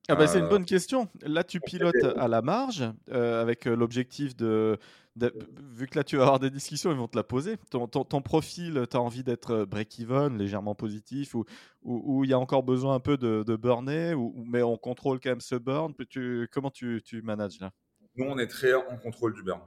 [0.08, 1.08] Ah bah, c'est une euh, bonne question.
[1.22, 4.78] Là, tu pilotes à la marge avec l'objectif de,
[5.14, 7.56] Vu que là, tu vas avoir des discussions, ils vont te la poser.
[7.70, 11.36] Ton, ton, profil, tu as envie d'être break-even, légèrement positif,
[11.82, 15.20] ou il y a encore besoin un peu de, de burner, ou, mais on contrôle
[15.20, 15.92] quand même ce burn.
[16.08, 17.70] Tu, comment tu, tu manages là?
[18.16, 19.60] Nous, on est très en contrôle du burn.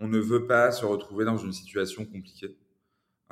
[0.00, 2.56] on ne veut pas se retrouver dans une situation compliquée.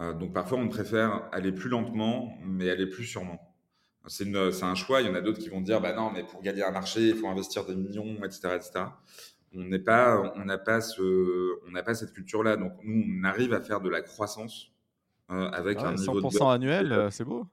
[0.00, 3.40] Euh, donc parfois, on préfère aller plus lentement, mais aller plus sûrement.
[4.08, 5.00] C'est un choix.
[5.00, 7.08] Il y en a d'autres qui vont dire, bah non, mais pour gagner un marché,
[7.08, 8.86] il faut investir des millions, etc., etc.
[9.54, 12.56] On n'est pas, on n'a pas ce, on n'a pas cette culture-là.
[12.56, 14.72] Donc nous, on arrive à faire de la croissance
[15.30, 17.46] euh, avec un niveau de burn, annuel, euh, c'est beau.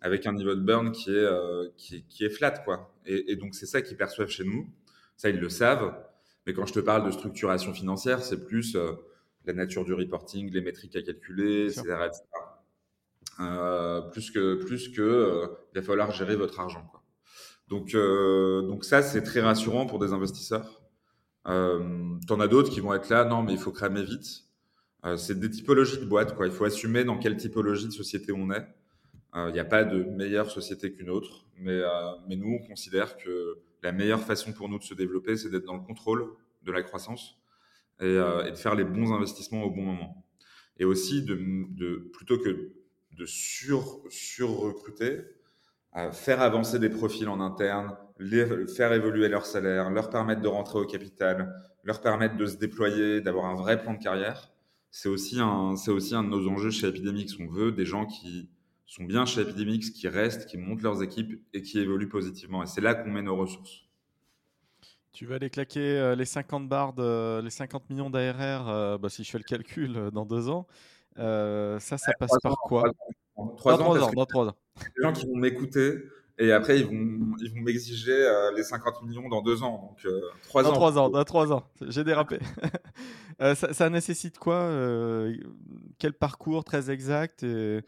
[0.00, 1.28] avec un niveau de burn qui est,
[1.76, 2.94] qui est, qui est flat, quoi.
[3.06, 4.68] Et, et donc c'est ça qu'ils perçoivent chez nous.
[5.20, 5.94] Ça, ils le savent.
[6.46, 8.92] Mais quand je te parle de structuration financière, c'est plus euh,
[9.44, 12.08] la nature du reporting, les métriques à calculer, etc.
[13.38, 16.88] Euh, plus que, plus que euh, il va falloir gérer votre argent.
[16.90, 17.02] Quoi.
[17.68, 20.80] Donc, donc ça, c'est très rassurant pour des investisseurs.
[21.46, 24.46] Euh, T'en as d'autres qui vont être là, non, mais il faut cramer vite.
[25.18, 26.34] c'est des typologies de boîtes.
[26.34, 26.46] Quoi.
[26.46, 28.66] Il faut assumer dans quelle typologie de société on est.
[29.34, 31.78] Il n'y a pas de meilleure société qu'une autre, mais,
[32.26, 35.64] mais nous, on considère que la meilleure façon pour nous de se développer, c'est d'être
[35.64, 36.26] dans le contrôle
[36.62, 37.36] de la croissance
[38.00, 40.26] et, euh, de faire les bons investissements au bon moment.
[40.78, 42.72] Et aussi, de, plutôt que
[43.12, 45.20] de sur, sur-recruter,
[46.12, 50.78] faire avancer des profils en interne, les, faire évoluer leur salaire, leur permettre de rentrer
[50.78, 51.52] au capital,
[51.84, 54.52] leur permettre de se déployer, d'avoir un vrai plan de carrière.
[54.90, 57.30] C'est aussi, un, aussi un de nos enjeux chez Epidemics.
[57.40, 58.50] On veut des gens qui
[58.90, 62.64] sont bien chez Epidemics, qui restent, qui montent leurs équipes et qui évoluent positivement.
[62.64, 63.84] Et c'est là qu'on met nos ressources.
[65.12, 69.22] Tu vas aller claquer euh, les 50 bars, les 50 millions d'ARR, euh, bah, si
[69.22, 70.66] je fais le calcul, euh, dans deux ans.
[71.16, 72.90] ça, ça passe par quoi?
[73.56, 74.56] Trois ans, ans, dans trois ans.
[74.96, 75.98] Les gens qui vont m'écouter
[76.36, 79.94] et après ils vont, ils vont m'exiger les 50 millions dans deux ans.
[80.04, 80.12] Donc
[80.48, 80.72] trois dans ans.
[80.72, 81.62] Trois ans, dans trois ans.
[81.80, 82.38] J'ai dérapé.
[83.38, 84.68] ça, ça, nécessite quoi
[85.98, 87.82] Quel parcours très exact et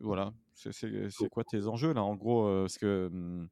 [0.00, 3.48] voilà, c'est quoi tes enjeux là En gros, euh, parce que mmh,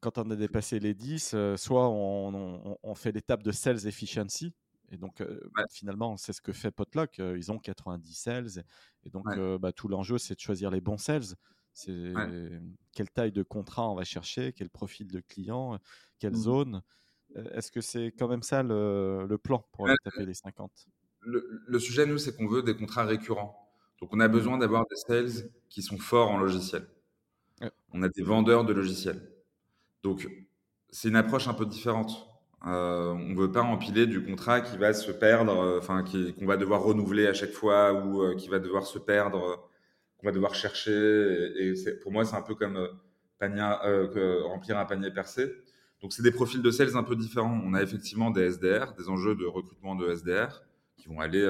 [0.00, 4.54] quand on a dépassé les 10, euh, soit on, fait l'étape de sales efficiency,
[4.90, 5.40] et donc euh,
[5.70, 8.64] finalement c'est ce que fait Potluck, ils ont 90 sales,
[9.04, 9.24] et donc
[9.60, 11.34] bah, tout l'enjeu c'est de choisir les bons sales.
[11.72, 12.14] C'est
[12.92, 15.78] quelle taille de contrat on va chercher, quel profil de client,
[16.18, 16.36] quelle mmh.
[16.36, 16.82] zone.
[17.34, 20.88] Est-ce que c'est quand même ça le, plan pour aller taper les 50
[21.28, 23.65] le sujet, nous, c'est qu'on veut des contrats récurrents.
[24.00, 26.86] Donc, on a besoin d'avoir des sales qui sont forts en logiciel.
[27.92, 29.22] On a des vendeurs de logiciels.
[30.02, 30.28] Donc,
[30.90, 32.28] c'est une approche un peu différente.
[32.66, 36.46] Euh, on ne veut pas empiler du contrat qui va se perdre, euh, enfin, qu'on
[36.46, 39.68] va devoir renouveler à chaque fois ou euh, qui va devoir se perdre,
[40.18, 40.92] qu'on va devoir chercher.
[41.58, 42.88] Et, pour moi, c'est un peu comme
[43.40, 45.52] remplir un panier percé.
[46.02, 47.60] Donc, c'est des profils de sales un peu différents.
[47.64, 50.62] On a effectivement des SDR, des enjeux de recrutement de SDR
[50.96, 51.46] qui vont aller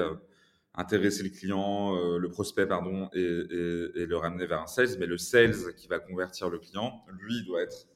[0.77, 4.97] intéresser le client, euh, le prospect, pardon, et, le ramener vers un sales.
[4.99, 7.87] Mais le sales qui va convertir le client, lui, doit être,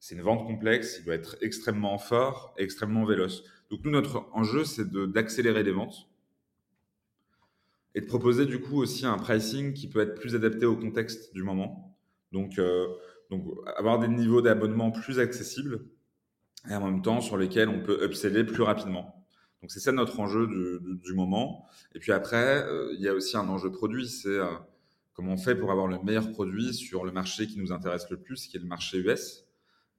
[0.00, 3.44] c'est une vente complexe, il doit être extrêmement fort extrêmement véloce.
[3.70, 6.08] Donc nous, notre enjeu, c'est d'accélérer les ventes
[7.94, 11.32] et de proposer du coup aussi un pricing qui peut être plus adapté au contexte
[11.32, 11.96] du moment.
[12.32, 12.88] Donc, euh,
[13.30, 15.86] donc avoir des niveaux d'abonnement plus accessibles
[16.68, 19.23] et en même temps sur lesquels on peut upseller plus rapidement.
[19.64, 21.66] Donc c'est ça notre enjeu du, moment.
[21.94, 24.44] Et puis après, euh, il y a aussi un enjeu produit, c'est euh,
[25.14, 28.18] comment on fait pour avoir le meilleur produit sur le marché qui nous intéresse le
[28.18, 29.46] plus, qui est le marché US.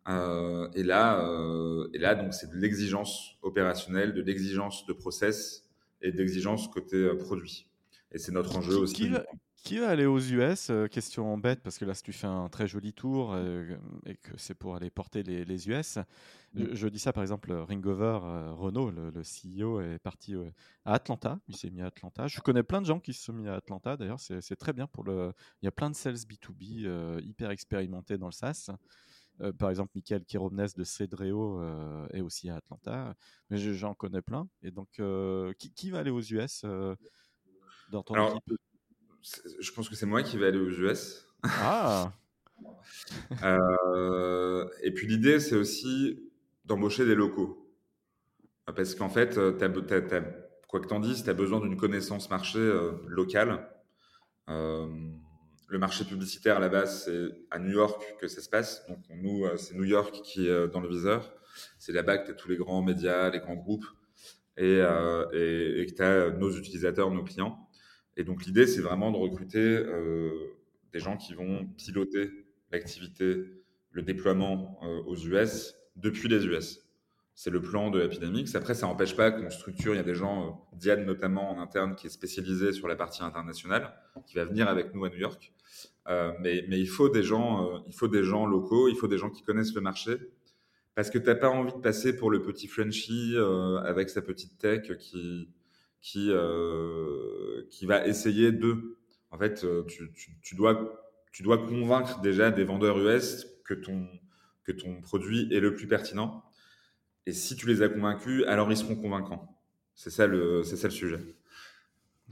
[0.07, 1.27] Euh, et là,
[1.95, 5.67] et là, donc c'est de l'exigence opérationnelle, de l'exigence de process
[5.99, 7.65] et d'exigence côté produit.
[8.11, 8.93] Et c'est notre enjeu aussi.
[8.93, 9.13] Qui
[9.73, 12.93] va aller aux US Question bête, parce que là, si tu fais un très joli
[12.93, 13.35] tour
[14.05, 15.97] et que c'est pour aller porter les, US,
[16.53, 18.19] je, dis ça par exemple, Ringover,
[18.53, 20.35] Renault, le, CEO, est parti
[20.85, 21.39] à Atlanta.
[21.47, 22.27] Il s'est mis à Atlanta.
[22.27, 23.97] Je connais plein de gens qui se sont mis à Atlanta.
[23.97, 25.33] D'ailleurs, c'est très bien pour le.
[25.61, 28.69] Il y a plein de sales B2B hyper expérimentés dans le SaaS.
[29.57, 31.61] par exemple, Michael Kiromnes de Cedreo
[32.13, 33.15] est aussi à Atlanta.
[33.49, 34.47] Mais j'en connais plein.
[34.61, 35.01] Et donc,
[35.57, 36.65] qui, va aller aux US
[37.89, 38.59] dans ton équipe?
[39.59, 41.27] Je pense que c'est moi qui vais aller aux US.
[41.43, 42.11] Ah
[43.43, 46.31] euh, Et puis l'idée, c'est aussi
[46.65, 47.61] d'embaucher des locaux.
[48.65, 49.35] Parce qu'en fait,
[50.67, 53.67] quoi que t'en dises, tu as besoin d'une connaissance marché euh, locale.
[54.49, 54.87] Euh,
[55.67, 58.85] le marché publicitaire, à la base, c'est à New York que ça se passe.
[58.87, 61.33] Donc, nous, c'est New York qui est dans le viseur.
[61.79, 63.85] C'est là-bas que tu as tous les grands médias, les grands groupes
[64.57, 64.77] et,
[65.33, 67.67] et, et que tu as nos utilisateurs, nos clients.
[68.17, 70.57] Et donc l'idée, c'est vraiment de recruter euh,
[70.93, 72.31] des gens qui vont piloter
[72.71, 73.43] l'activité,
[73.91, 76.81] le déploiement euh, aux US depuis les US.
[77.37, 78.55] C'est le plan de Epidemics.
[78.55, 79.93] Après, ça n'empêche pas qu'on structure.
[79.93, 82.95] Il y a des gens, euh, Diane notamment en interne, qui est spécialisé sur la
[82.95, 83.93] partie internationale,
[84.25, 85.51] qui va venir avec nous à New York.
[86.39, 89.43] mais, il faut des gens, il faut des gens locaux, il faut des gens qui
[89.43, 90.17] connaissent le marché.
[90.93, 93.35] parce que tu n'as pas envie de passer pour le petit Frenchie
[93.83, 95.49] avec sa petite tech qui,
[96.05, 96.31] qui,
[97.71, 98.97] qui va essayer de.
[99.31, 104.07] En fait, tu, tu, dois, tu dois convaincre déjà des vendeurs US que ton,
[104.63, 106.43] que ton produit est le plus pertinent.
[107.25, 109.57] Et si tu les as convaincus, alors ils seront convaincants.
[109.95, 111.19] C'est ça le, c'est ça le sujet.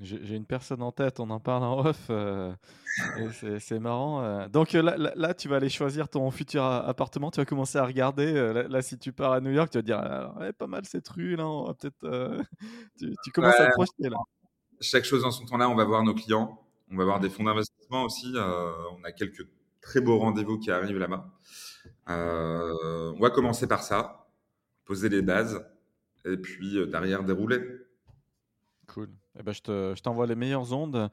[0.02, 2.08] J'ai une personne en tête, on en parle en off.
[2.10, 2.52] Euh,
[3.60, 4.24] c'est marrant.
[4.24, 4.48] Euh.
[4.48, 7.30] Donc euh, là, là, tu vas aller choisir ton futur appartement.
[7.30, 8.34] Tu vas commencer à regarder.
[8.68, 11.08] là, si tu pars à New York, tu vas te dire ah, pas mal cette
[11.10, 11.36] rue.
[11.36, 12.44] Là, on va peut-être.
[13.00, 14.18] tu, tu, commences à te projeter là.
[14.82, 16.60] Chaque chose en son temps là, on va voir nos clients.
[16.92, 18.34] On va voir des fonds d'investissement aussi.
[18.36, 19.48] on a quelques
[19.80, 21.30] très beaux rendez-vous qui arrivent là-bas.
[22.08, 24.28] on va commencer par ça,
[24.86, 25.64] poser les bases,
[26.26, 27.62] et puis derrière dérouler.
[28.88, 29.10] Cool.
[29.40, 31.10] Eh ben, je t'envoie les meilleures ondes.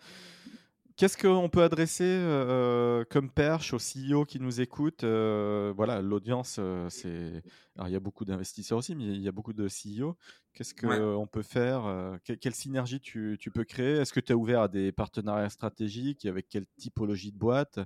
[1.00, 6.56] Qu'est-ce qu'on peut adresser euh, comme perche aux CEO qui nous écoutent euh, Voilà, l'audience,
[6.58, 7.42] euh, c'est.
[7.74, 10.18] Alors, il y a beaucoup d'investisseurs aussi, mais il y a beaucoup de CEO.
[10.52, 13.96] Qu'est-ce qu'on peut faire Quelle synergie tu, peux créer?
[13.96, 17.78] Est-ce que tu es ouvert à des partenariats stratégiques Avec quelle typologie de boîte?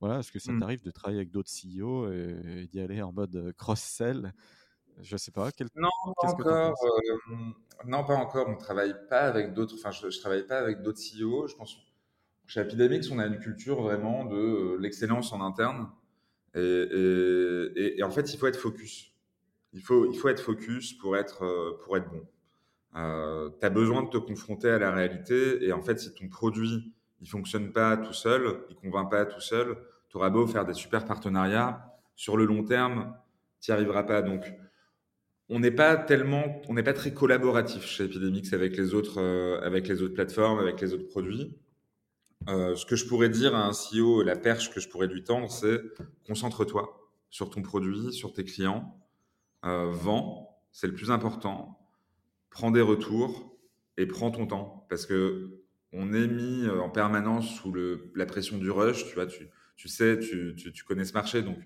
[0.00, 0.60] Voilà, Est-ce que ça mmh.
[0.60, 4.32] t'arrive de travailler avec d'autres CEO et d'y aller en mode cross-sell?
[5.00, 5.50] Je sais pas.
[5.52, 5.68] Quel...
[5.76, 5.88] Non,
[6.20, 6.74] pas encore.
[6.82, 7.34] Euh,
[7.86, 8.48] non, pas encore.
[8.48, 9.74] On travaille pas avec d'autres.
[9.78, 11.46] Enfin, je, ne travaille pas avec d'autres CEO.
[11.46, 11.76] Je pense.
[12.46, 15.88] Chez Epidemics, on a une culture vraiment de euh, l'excellence en interne.
[16.54, 19.12] Et, en fait, il faut être focus.
[19.72, 22.22] Il faut, il faut être focus pour être, euh, pour être bon.
[23.58, 25.64] tu as besoin de te confronter à la réalité.
[25.64, 29.40] Et en fait, si ton produit il fonctionne pas tout seul, il convainc pas tout
[29.40, 29.78] seul,
[30.10, 31.90] tu auras beau faire des super partenariats.
[32.16, 33.16] Sur le long terme,
[33.60, 34.20] tu n'y arriveras pas.
[34.20, 34.52] Donc,
[35.48, 39.60] on n'est pas tellement, on n'est pas très collaboratif chez Epidemics avec les autres, euh,
[39.60, 41.56] avec les autres plateformes, avec les autres produits.
[42.48, 45.22] Euh, ce que je pourrais dire à un CEO, la perche que je pourrais lui
[45.22, 45.80] tendre, c'est
[46.26, 48.98] concentre-toi sur ton produit, sur tes clients,
[49.64, 51.78] euh, vends, c'est le plus important,
[52.50, 53.56] prends des retours
[53.96, 55.60] et prends ton temps parce que
[55.92, 57.72] on est mis en permanence sous
[58.16, 59.06] la pression du rush.
[59.06, 61.56] Tu vois, tu, sais, tu, tu, tu connais ce marché, donc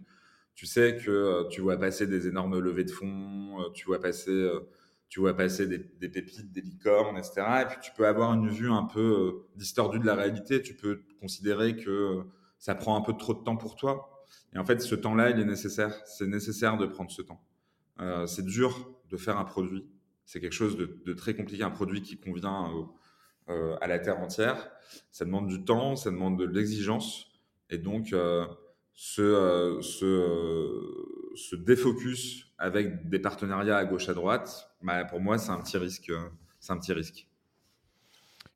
[0.59, 4.01] tu sais que euh, tu vois passer des énormes levées de fonds, euh, tu vois
[4.01, 4.69] passer, euh,
[5.09, 7.43] tu vois passer des, pépites, des licornes, etc.
[7.63, 10.61] Et puis tu peux avoir une vue un peu distordue de la réalité.
[10.61, 12.25] Tu peux considérer que
[12.59, 14.25] ça prend un peu trop de temps pour toi.
[14.53, 15.95] Et en fait, ce temps-là, il est nécessaire.
[16.07, 17.41] C'est nécessaire de prendre ce temps.
[18.27, 19.87] c'est dur de faire un produit.
[20.25, 22.69] C'est quelque chose de, très compliqué, un produit qui convient
[23.47, 24.73] à la terre entière.
[25.13, 27.27] Ça demande du temps, ça demande de l'exigence.
[27.71, 28.13] Et donc,
[29.01, 35.39] ce, euh, euh, ce, défocus avec des partenariats à gauche à droite, bah, pour moi,
[35.39, 36.11] c'est un petit risque.
[36.11, 36.29] Euh,
[36.59, 37.29] c'est un petit risque.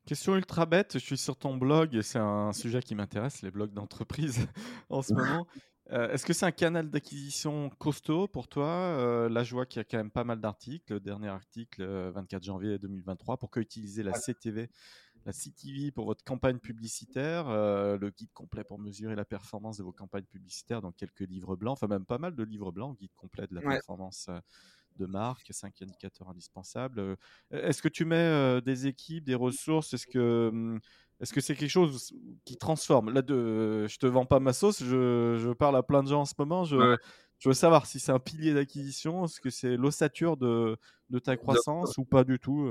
[0.05, 3.51] Question ultra bête, je suis sur ton blog et c'est un sujet qui m'intéresse, les
[3.51, 4.45] blogs d'entreprise
[4.89, 5.47] en ce moment.
[5.89, 9.29] Est-ce que c'est un canal d'acquisition costaud pour toi?
[9.29, 10.91] Là, je vois qu'il y a quand même pas mal d'articles.
[10.91, 14.69] Le dernier article, 24 janvier 2023, pourquoi utiliser la CTV
[15.25, 19.83] la CTV pour votre campagne publicitaire, euh, le guide complet pour mesurer la performance de
[19.83, 23.13] vos campagnes publicitaires, dans quelques livres blancs, enfin même pas mal de livres blancs, guide
[23.15, 24.39] complet de la performance euh,
[24.97, 26.99] de marque, cinq indicateurs indispensables.
[26.99, 27.15] Euh,
[27.51, 29.93] est-ce que tu mets des équipes, des ressources?
[29.93, 30.79] Est-ce que hum,
[31.19, 32.13] est-ce que c'est quelque chose
[32.43, 33.11] qui transforme?
[33.11, 36.25] Là, de, je te vends pas ma sauce, je, parle à plein de gens en
[36.25, 36.65] ce moment.
[36.65, 36.97] Je,
[37.39, 40.77] je veux savoir si c'est un pilier d'acquisition, est-ce que c'est l'ossature de,
[41.09, 42.67] de ta croissance ou pas du tout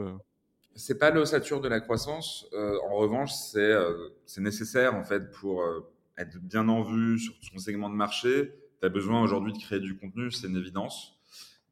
[0.75, 2.47] c'est pas l'ossature de la croissance.
[2.53, 5.81] Euh, en revanche, c'est euh, c'est nécessaire en fait pour euh,
[6.19, 8.53] être bien en vue sur son segment de marché.
[8.81, 11.19] Tu as besoin aujourd'hui de créer du contenu, c'est une évidence.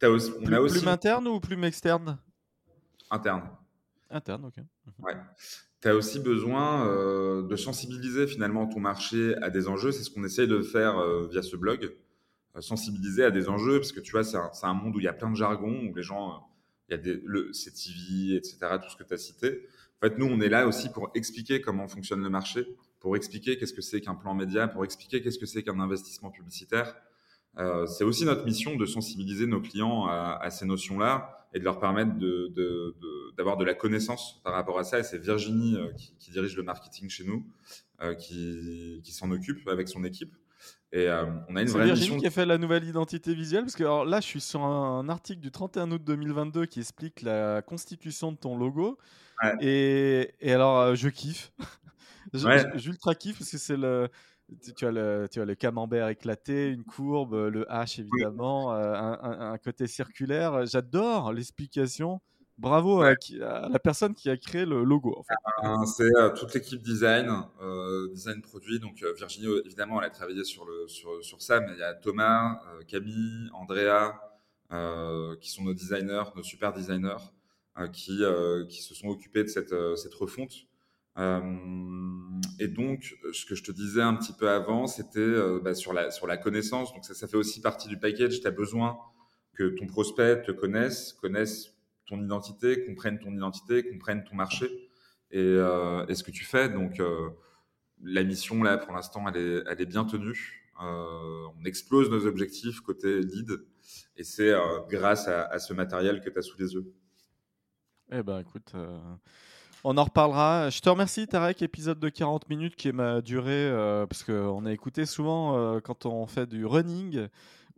[0.02, 0.78] As aussi, on plus, a aussi...
[0.78, 2.18] plume interne ou plume externe?
[3.10, 3.50] Interne.
[4.08, 4.56] Interne, ok.
[4.56, 5.04] Mhm.
[5.04, 5.16] Ouais.
[5.82, 6.86] Tu as aussi besoin
[7.42, 9.92] de sensibiliser finalement ton marché à des enjeux.
[9.92, 11.94] C'est ce qu'on essaye de faire via ce blog.
[12.60, 15.08] sensibiliser à des enjeux, parce que tu vois, c'est un, un, monde où il y
[15.08, 16.49] a plein de jargon, où les gens
[16.90, 19.60] il y a des, le CTV, etc., tout ce que tu as cité.
[20.02, 22.66] En fait, nous, on est là aussi pour expliquer comment fonctionne le marché,
[22.98, 26.30] pour expliquer qu'est-ce que c'est qu'un plan média, pour expliquer qu'est-ce que c'est qu'un investissement
[26.30, 26.96] publicitaire.
[27.58, 31.80] Euh, c'est aussi notre mission de sensibiliser nos clients à, ces notions-là et de leur
[31.80, 32.12] permettre
[33.36, 34.98] d'avoir de, la connaissance par rapport à ça.
[34.98, 37.44] Et c'est Virginie euh, qui, dirige le marketing chez nous,
[38.02, 40.34] euh, qui s'en occupe avec son équipe.
[40.92, 43.76] Et euh, on a une vraie Virginie qui a fait la nouvelle identité visuelle parce
[43.76, 47.62] que alors là, je suis sur un, article du 31 août 2022 qui explique la
[47.62, 48.98] constitution de ton logo.
[49.60, 51.52] Et, et, alors, euh, je kiffe.
[52.74, 54.08] J'ultra kiffe parce que c'est le.
[54.76, 59.52] Tu as, le, tu as le camembert éclaté, une courbe, le H évidemment, euh, un,
[59.52, 60.66] un, côté circulaire.
[60.66, 62.20] J'adore l'explication
[62.60, 65.24] bravo à, la personne qui a créé le logo.
[65.64, 67.28] Euh, c'est euh, toute l'équipe design,
[67.62, 68.78] euh, design produit.
[68.78, 71.94] Donc Virginie, évidemment, elle a travaillé sur, le, sur, sur ça, mais il y a
[71.94, 74.20] Thomas, Camille, Andrea,
[75.40, 77.24] qui sont nos designers, nos super designers,
[77.92, 78.22] qui,
[78.68, 80.66] qui se sont occupés de cette, cette refonte.
[81.16, 86.10] et donc, ce que je te disais un petit peu avant, c'était bah, sur, la,
[86.10, 86.92] sur la connaissance.
[86.92, 88.40] Donc, ça, ça fait aussi partie du package.
[88.40, 88.98] Tu as besoin
[89.54, 91.74] que ton prospect te connaisse, connaisse
[92.10, 94.66] ton identité, comprenne ton identité, comprenne ton marché
[95.30, 96.68] et, euh, et ce que tu fais.
[96.68, 97.30] Donc, euh,
[98.02, 100.68] la mission, là, pour l'instant, elle est, elle est bien tenue.
[100.82, 103.50] Euh, on explose nos objectifs côté lead
[104.16, 104.52] et c'est
[104.88, 106.92] grâce à, ce matériel que tu as sous les yeux.
[108.12, 108.72] Eh ben, écoute,
[109.84, 110.68] on en reparlera.
[110.70, 113.70] Je te remercie, Tarek, épisode de 40 minutes qui est ma durée,
[114.08, 117.28] parce qu'on a écouté souvent quand on fait du running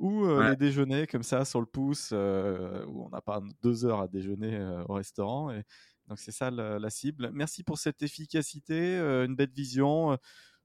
[0.03, 4.09] ou les déjeuners comme ça sur le pouce, où on n'a pas deux heures à
[4.09, 5.53] déjeuner au restaurant.
[5.53, 5.63] Et
[6.09, 7.31] donc c'est ça la, cible.
[7.33, 10.19] Merci pour cette efficacité, une belle vision.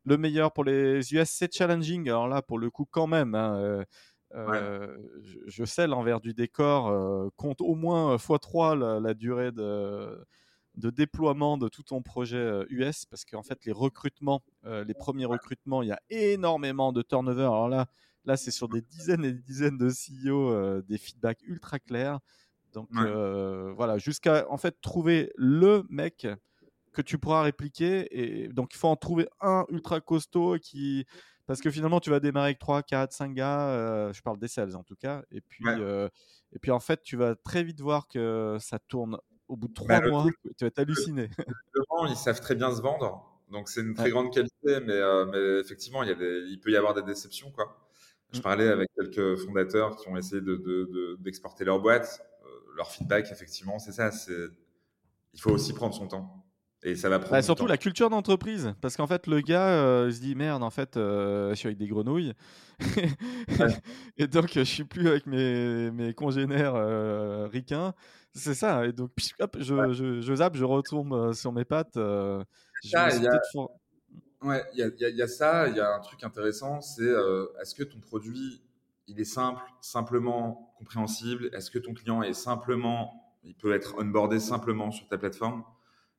[0.05, 2.09] Le meilleur pour les US, c'est challenging.
[2.09, 3.35] Alors là, pour le coup, quand même.
[3.35, 3.85] Hein,
[4.33, 10.25] je, sais, l'envers du décor compte au moins x3 la, durée de,
[10.75, 15.83] de, déploiement de tout ton projet US parce qu'en fait, les recrutements, les premiers recrutements,
[15.83, 17.43] il y a énormément de turnover.
[17.43, 17.85] Alors là,
[18.28, 22.19] Là, c'est sur des dizaines et des dizaines de CEO, euh, des feedbacks ultra clairs.
[22.73, 26.28] Donc euh, voilà, jusqu'à en fait trouver le mec
[26.91, 28.05] que tu pourras répliquer.
[28.11, 31.05] Et donc il faut en trouver un ultra costaud qui.
[31.45, 33.69] Parce que finalement, tu vas démarrer avec 3, 4, 5 gars.
[33.69, 35.23] Euh, je parle des sales en tout cas.
[35.32, 35.63] Et puis,
[36.51, 39.17] et puis en fait, tu vas très vite voir que ça tourne
[39.47, 40.25] au bout de 3 bah, mois.
[40.57, 41.30] tu vas t'halluciner.
[42.09, 43.25] Ils savent très bien se vendre.
[43.49, 44.82] Donc c'est une très grande qualité.
[44.82, 44.99] Mais,
[45.32, 47.51] mais effectivement, il, y a des, il peut y avoir des déceptions.
[47.51, 47.86] quoi.
[48.34, 50.41] Je parlais avec quelques fondateurs qui ont essayé
[51.19, 52.21] d'exporter de, leur boîte.
[52.43, 54.11] Euh, leur feedback, effectivement, c'est ça.
[55.34, 56.43] Il faut aussi prendre son temps.
[56.84, 57.32] Et ça va prendre.
[57.32, 58.73] Bah, surtout la culture d'entreprise.
[58.82, 61.78] Parce qu'en fait, le gars euh, se dit merde, en fait, euh, je suis avec
[61.78, 62.34] des grenouilles.
[64.17, 66.75] et donc, je suis plus avec mes, mes congénères
[67.49, 67.93] ricains.
[68.34, 68.86] C'est ça.
[68.86, 71.95] Et donc, hop, je, je, je, zappe, je retombe sur mes pattes.
[71.95, 72.43] je
[74.47, 75.67] Ouais, il y a, ça.
[75.67, 78.61] Il y a un truc intéressant, c'est euh, est-ce que ton produit,
[79.07, 81.49] il est simple, simplement compréhensible?
[81.53, 85.63] Est-ce que ton client est simplement, il peut être onboardé simplement sur ta plateforme?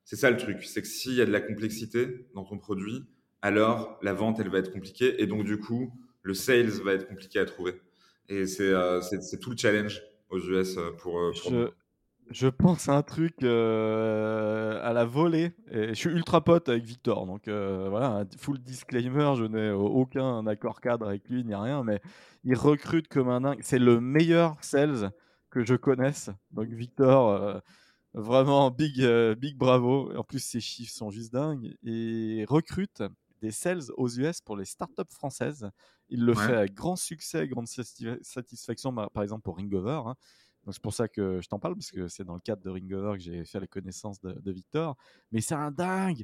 [0.03, 3.07] C'est ça le truc, c'est que s'il y a de la complexité dans ton produit,
[3.41, 7.07] alors la vente, elle va être compliquée et donc du coup, le sales va être
[7.07, 7.81] compliqué à trouver.
[8.27, 9.01] Et c'est euh,
[9.41, 11.71] tout le challenge aux US euh, pour, pour
[12.31, 15.51] je pense à un truc euh, à la volée.
[15.71, 20.45] Et je suis ultra pote avec Victor, donc euh, voilà, full disclaimer, je n'ai aucun
[20.47, 22.01] accord cadre avec lui ni rien, mais
[22.43, 23.59] il recrute comme un dingue.
[23.61, 25.11] C'est le meilleur sales
[25.51, 26.31] que je connaisse.
[26.51, 27.59] Donc Victor, euh,
[28.15, 29.05] vraiment big,
[29.37, 30.11] big bravo.
[30.17, 31.75] En plus, ses chiffres sont juste dingues.
[31.83, 33.03] Et recrute
[33.41, 35.69] des sales aux US pour les startups françaises.
[36.09, 40.01] Il le fait avec grand succès, grande satisfaction, bah, par exemple pour Ringover.
[40.07, 40.15] Hein
[40.71, 43.17] c'est pour ça que je t'en parle, parce que c'est dans le cadre de Ringover
[43.17, 44.95] que j'ai fait la connaissance de, Victor.
[45.31, 46.23] Mais c'est un dingue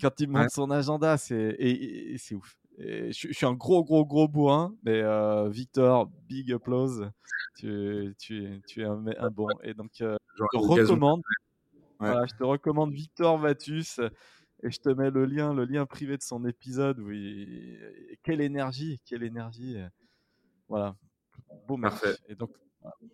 [0.00, 2.58] Quand il montre son agenda, c'est et, c'est ouf.
[2.78, 7.10] je, suis un gros, gros, gros bourrin, mais euh, Victor, big applause.
[7.56, 9.48] Tu, tu, tu es un, bon.
[9.62, 11.22] Et donc, euh, je te recommande.
[12.00, 14.00] je te recommande Victor Vatus
[14.62, 16.98] et je te mets le lien, le lien privé de son épisode.
[17.00, 17.78] Oui,
[18.22, 19.76] quelle énergie, quelle énergie.
[20.68, 20.96] Voilà,
[21.66, 22.16] beau Parfait.
[22.28, 22.50] Et donc,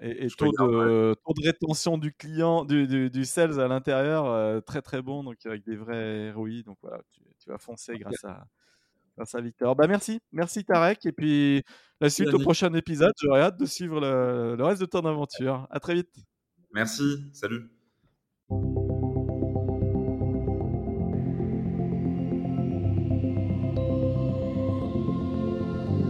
[0.00, 4.82] et, taux, de, taux, de, rétention du client, du, du, sales à l'intérieur, euh, très
[4.82, 6.62] très bon, donc avec des vrais ROI.
[6.64, 8.44] Donc voilà, tu, vas foncer grâce à,
[9.16, 9.76] grâce à Victor.
[9.76, 11.06] Bah merci, merci Tarek.
[11.06, 11.62] Et puis
[12.00, 13.12] la suite au prochain épisode.
[13.22, 15.66] J'aurais hâte de suivre le, le reste de ton aventure.
[15.70, 16.14] À très vite.
[16.72, 17.70] Merci, salut.